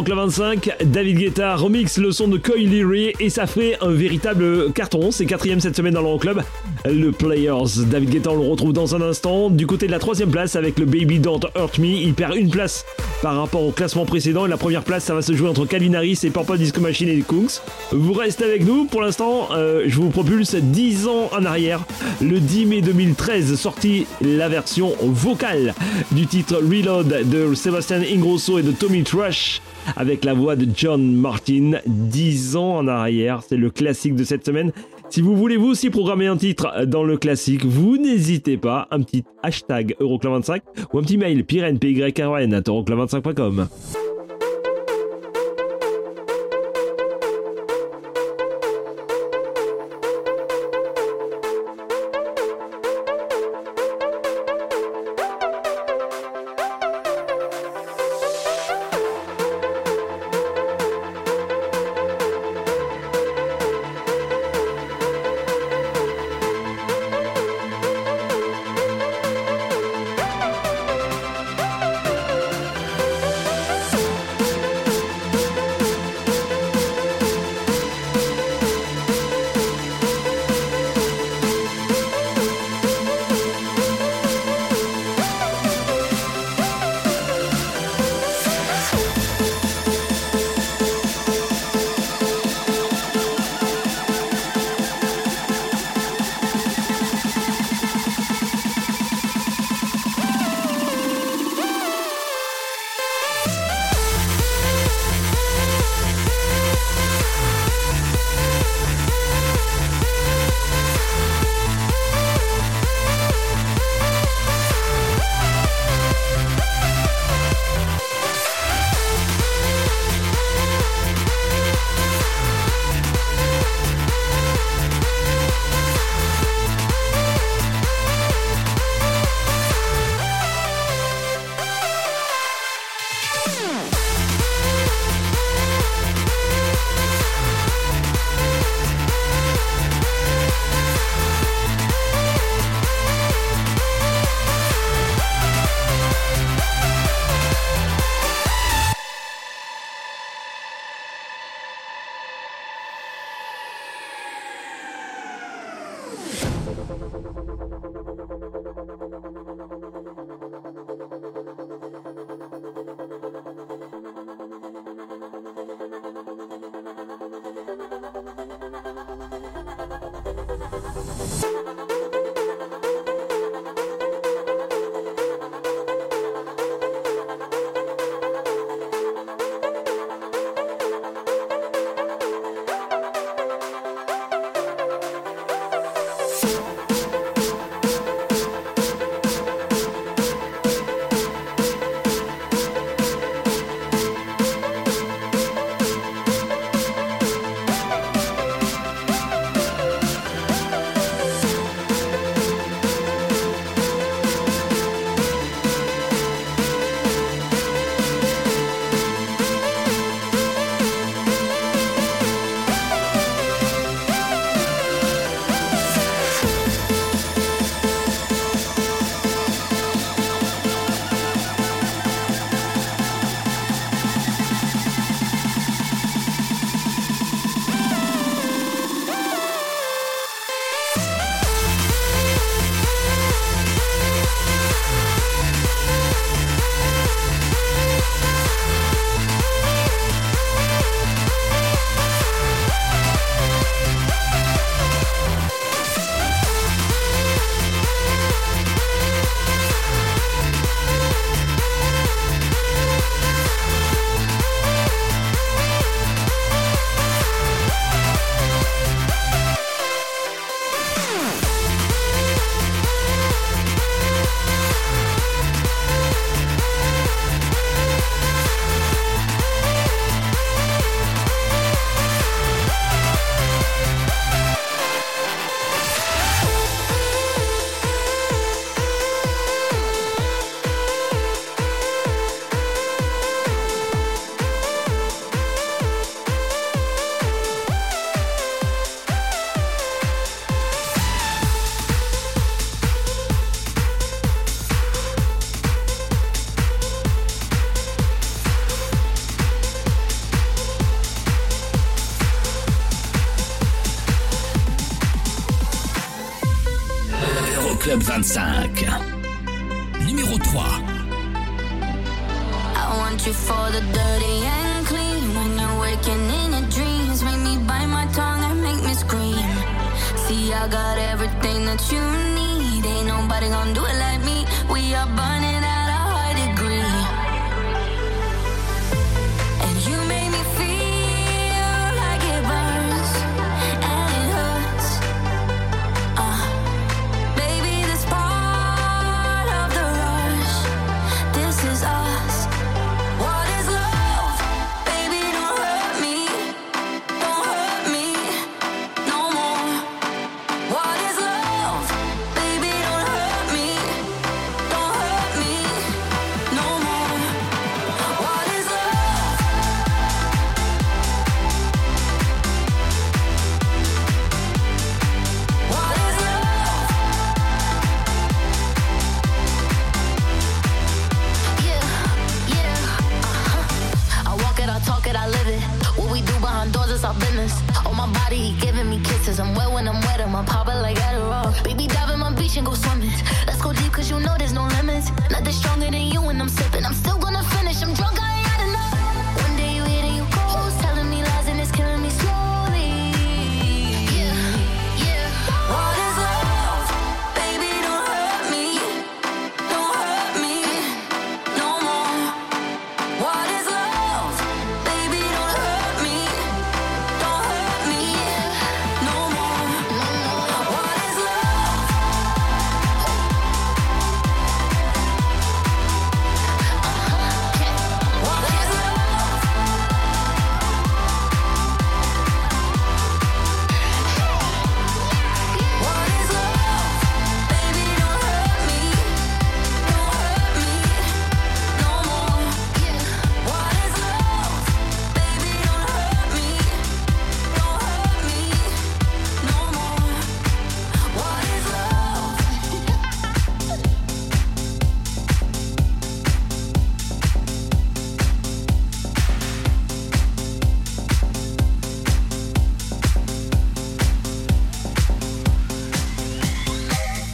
L'Euroclub 0.00 0.18
25, 0.18 0.76
David 0.86 1.18
Guetta 1.18 1.56
remix 1.56 1.98
le 1.98 2.10
son 2.10 2.26
de 2.26 2.38
Coy 2.38 2.64
Leary 2.64 3.12
et 3.20 3.28
ça 3.28 3.46
fait 3.46 3.76
un 3.82 3.90
véritable 3.90 4.72
carton. 4.72 5.10
C'est 5.10 5.26
quatrième 5.26 5.60
cette 5.60 5.76
semaine 5.76 5.92
dans 5.92 6.00
l'Euroclub. 6.00 6.40
Le 6.86 7.12
Players, 7.12 7.84
David 7.90 8.10
Guetta, 8.10 8.30
on 8.30 8.36
le 8.36 8.48
retrouve 8.48 8.72
dans 8.72 8.94
un 8.94 9.02
instant. 9.02 9.50
Du 9.50 9.66
côté 9.66 9.86
de 9.86 9.92
la 9.92 9.98
troisième 9.98 10.30
place 10.30 10.56
avec 10.56 10.78
le 10.78 10.86
Baby 10.86 11.18
Don't 11.18 11.40
Hurt 11.54 11.78
Me, 11.78 11.86
il 11.86 12.14
perd 12.14 12.34
une 12.36 12.50
place 12.50 12.86
par 13.22 13.36
rapport 13.36 13.62
au 13.62 13.70
classement 13.70 14.06
précédent. 14.06 14.46
Et 14.46 14.48
la 14.48 14.56
première 14.56 14.82
place, 14.82 15.04
ça 15.04 15.14
va 15.14 15.20
se 15.20 15.34
jouer 15.34 15.48
entre 15.48 15.66
Calvin 15.66 15.92
Harris 15.92 16.20
et 16.22 16.30
Purple 16.30 16.56
Disco 16.56 16.80
Machine 16.80 17.08
et 17.08 17.20
Kungs. 17.20 17.60
Vous 17.92 18.14
restez 18.14 18.44
avec 18.44 18.64
nous. 18.64 18.86
Pour 18.86 19.02
l'instant, 19.02 19.48
euh, 19.52 19.84
je 19.88 19.96
vous 19.96 20.08
propulse 20.08 20.54
10 20.54 21.06
ans 21.06 21.28
en 21.32 21.44
arrière. 21.44 21.84
Le 22.22 22.40
10 22.40 22.66
mai 22.66 22.80
2013, 22.80 23.54
sorti 23.56 24.06
la 24.22 24.48
version 24.48 24.94
vocale 25.02 25.74
du 26.12 26.26
titre 26.26 26.56
Reload 26.56 27.28
de 27.28 27.54
Sébastien 27.54 28.00
Ingrosso 28.00 28.58
et 28.58 28.62
de 28.62 28.72
Tommy 28.72 29.02
Trash 29.02 29.60
avec 29.96 30.24
la 30.24 30.32
voix 30.32 30.56
de 30.56 30.66
John 30.74 31.14
Martin. 31.14 31.72
10 31.86 32.56
ans 32.56 32.78
en 32.78 32.88
arrière, 32.88 33.42
c'est 33.46 33.56
le 33.56 33.70
classique 33.70 34.16
de 34.16 34.24
cette 34.24 34.46
semaine. 34.46 34.72
Si 35.10 35.22
vous 35.22 35.36
voulez 35.36 35.56
vous 35.56 35.70
aussi 35.70 35.90
programmer 35.90 36.28
un 36.28 36.36
titre 36.36 36.84
dans 36.86 37.02
le 37.02 37.16
classique, 37.16 37.64
vous 37.64 37.96
n'hésitez 37.96 38.56
pas, 38.56 38.86
un 38.92 39.02
petit 39.02 39.24
hashtag 39.42 39.96
Euroclub25 40.00 40.60
ou 40.92 40.98
un 40.98 41.02
petit 41.02 41.18
mail 41.18 41.44
pyren.pyrn 41.44 42.54
at 42.54 42.60
euroclub25.com. 42.60 43.68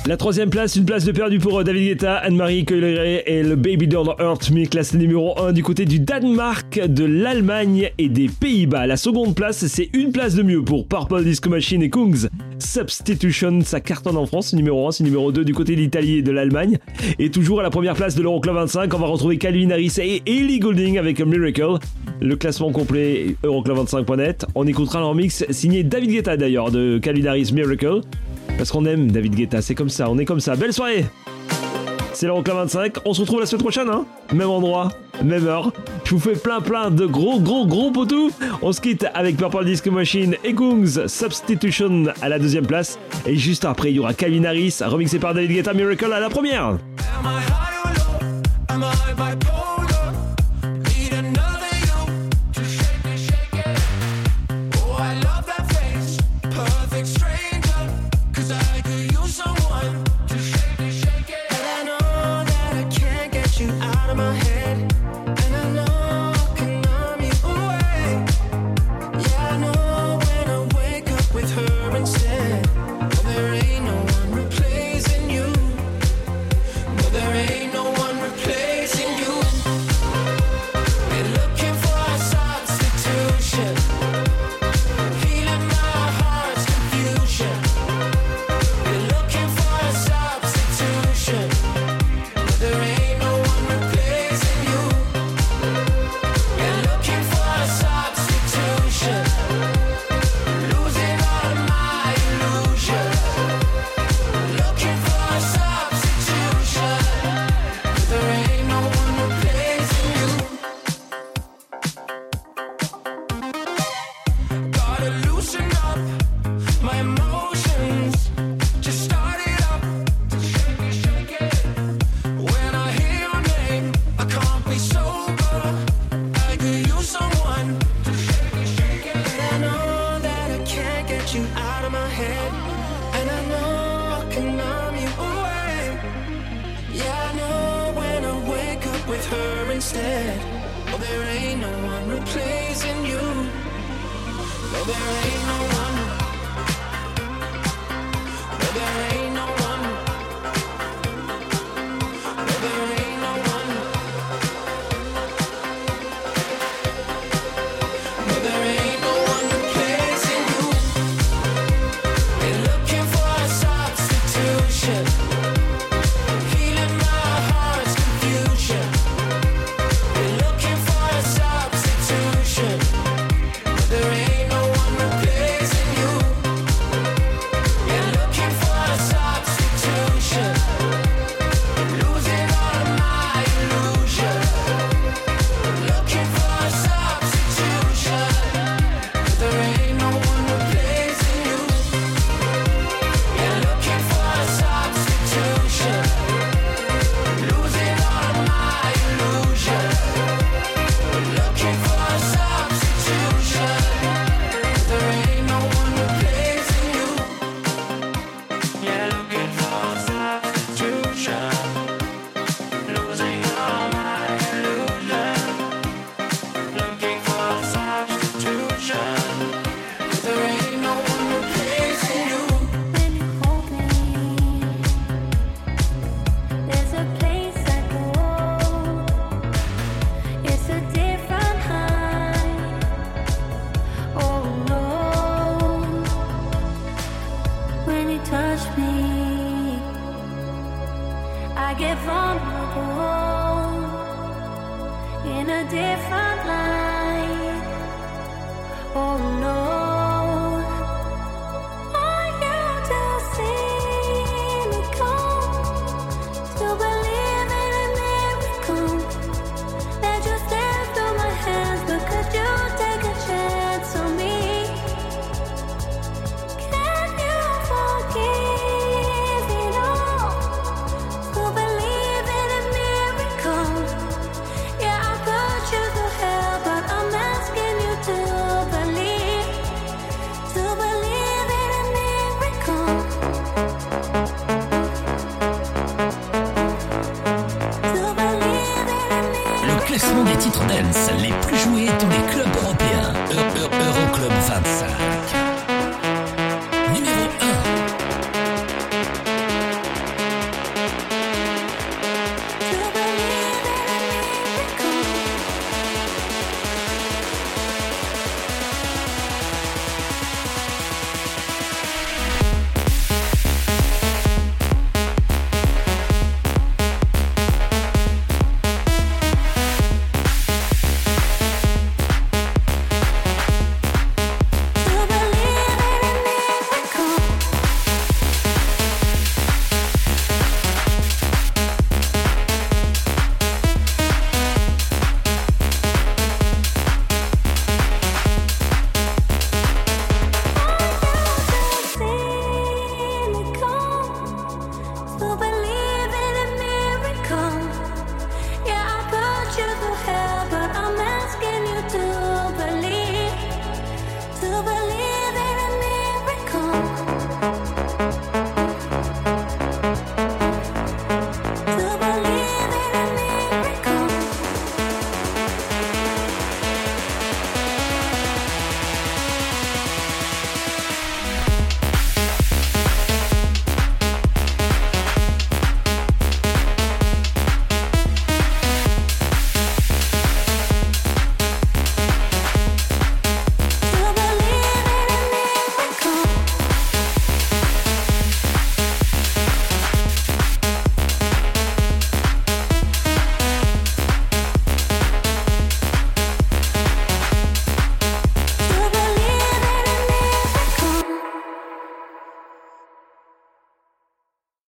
La 0.09 0.17
troisième 0.17 0.51
place, 0.51 0.77
une 0.77 0.85
place 0.85 1.05
de 1.05 1.11
perdu 1.11 1.41
pour 1.41 1.59
euh, 1.59 1.65
David 1.65 1.89
Guetta, 1.89 2.15
Anne-Marie 2.19 2.65
Coileret 2.65 3.25
et 3.27 3.43
le 3.43 3.57
Baby 3.57 3.89
Doll 3.89 4.15
Hurt 4.21 4.53
Me, 4.53 4.65
classé 4.65 4.97
numéro 4.99 5.37
1 5.37 5.53
du 5.53 5.65
côté 5.65 5.85
du 5.85 5.99
Danemark, 5.99 6.79
de 6.79 7.05
l'Allemagne 7.05 7.91
et 7.99 8.09
des 8.09 8.29
Pays-Bas. 8.29 8.87
La 8.87 8.97
seconde 8.97 9.35
place, 9.35 9.67
c'est 9.67 9.91
une 9.95 10.13
place 10.13 10.37
de 10.37 10.45
mieux 10.45 10.63
pour 10.63 10.87
Purple 10.87 11.25
Disco 11.25 11.51
Machine 11.51 11.83
et 11.83 11.91
Kungs. 11.91 12.29
Substitution, 12.61 13.63
ça 13.65 13.81
cartonne 13.81 14.17
en 14.17 14.27
France, 14.27 14.53
numéro 14.53 14.87
1, 14.87 14.93
c'est 14.93 15.03
numéro 15.03 15.33
2 15.33 15.45
du 15.45 15.53
côté 15.53 15.75
de 15.75 15.81
l'Italie 15.81 16.19
et 16.19 16.23
de 16.23 16.31
l'Allemagne. 16.31 16.79
Et 17.19 17.33
toujours 17.33 17.59
à 17.59 17.65
la 17.65 17.71
première 17.71 17.95
place 17.95 18.15
de 18.15 18.23
l'Euroclub 18.23 18.55
25, 18.55 18.95
on 18.95 18.99
va 18.99 19.07
retrouver 19.09 19.39
Calvin 19.39 19.71
Harris 19.71 19.95
et 19.99 20.23
Ellie 20.25 20.61
Goulding 20.61 20.99
avec 20.99 21.21
Miracle. 21.21 21.79
Le 22.21 22.37
classement 22.37 22.71
complet, 22.71 23.35
euroclub25.net. 23.43 24.47
On 24.55 24.69
écoutera 24.69 25.01
leur 25.01 25.17
mix 25.17 25.45
signé 25.51 25.83
David 25.83 26.13
Guetta 26.13 26.37
d'ailleurs 26.37 26.71
de 26.71 26.99
Calvin 26.99 27.27
Harris 27.27 27.51
Miracle. 27.53 28.03
Parce 28.57 28.71
qu'on 28.71 28.85
aime 28.87 29.11
David 29.11 29.35
Guetta, 29.35 29.61
c'est 29.63 29.75
comme 29.75 29.89
ça, 29.89 30.11
on 30.11 30.19
est 30.19 30.25
comme 30.25 30.41
ça. 30.41 30.57
Belle 30.57 30.73
soirée 30.73 31.05
C'est 32.13 32.27
le 32.27 32.31
l'Euroclub 32.31 32.57
25, 32.57 32.97
on 33.05 33.13
se 33.13 33.21
retrouve 33.21 33.41
la 33.41 33.47
semaine 33.47 33.63
prochaine, 33.63 33.89
hein 33.89 34.07
Même 34.33 34.49
endroit, 34.49 34.91
même 35.23 35.47
heure. 35.47 35.73
Je 36.05 36.15
vous 36.15 36.21
fais 36.21 36.35
plein 36.35 36.61
plein 36.61 36.91
de 36.91 37.05
gros 37.05 37.39
gros 37.41 37.67
gros 37.67 37.91
potous. 37.91 38.31
On 38.63 38.73
se 38.73 38.81
quitte 38.81 39.07
avec 39.15 39.37
Purple 39.37 39.65
Disco 39.65 39.91
Machine 39.91 40.37
et 40.43 40.53
Goons 40.53 41.07
Substitution 41.07 42.05
à 42.23 42.29
la 42.29 42.39
deuxième 42.39 42.67
place. 42.67 42.99
Et 43.27 43.37
juste 43.37 43.65
après, 43.65 43.91
il 43.91 43.97
y 43.97 43.99
aura 43.99 44.15
Calvin 44.15 44.45
Harris, 44.45 44.79
remixé 44.81 45.19
par 45.19 45.35
David 45.35 45.53
Guetta 45.53 45.75
Miracle 45.75 46.13
à 46.13 46.21
la 46.21 46.31
première. 46.31 46.65
Am 46.65 46.79
I 47.25 47.41
high? 47.47 47.77
Am 48.69 48.83
I 48.83 48.87
high 49.19 49.76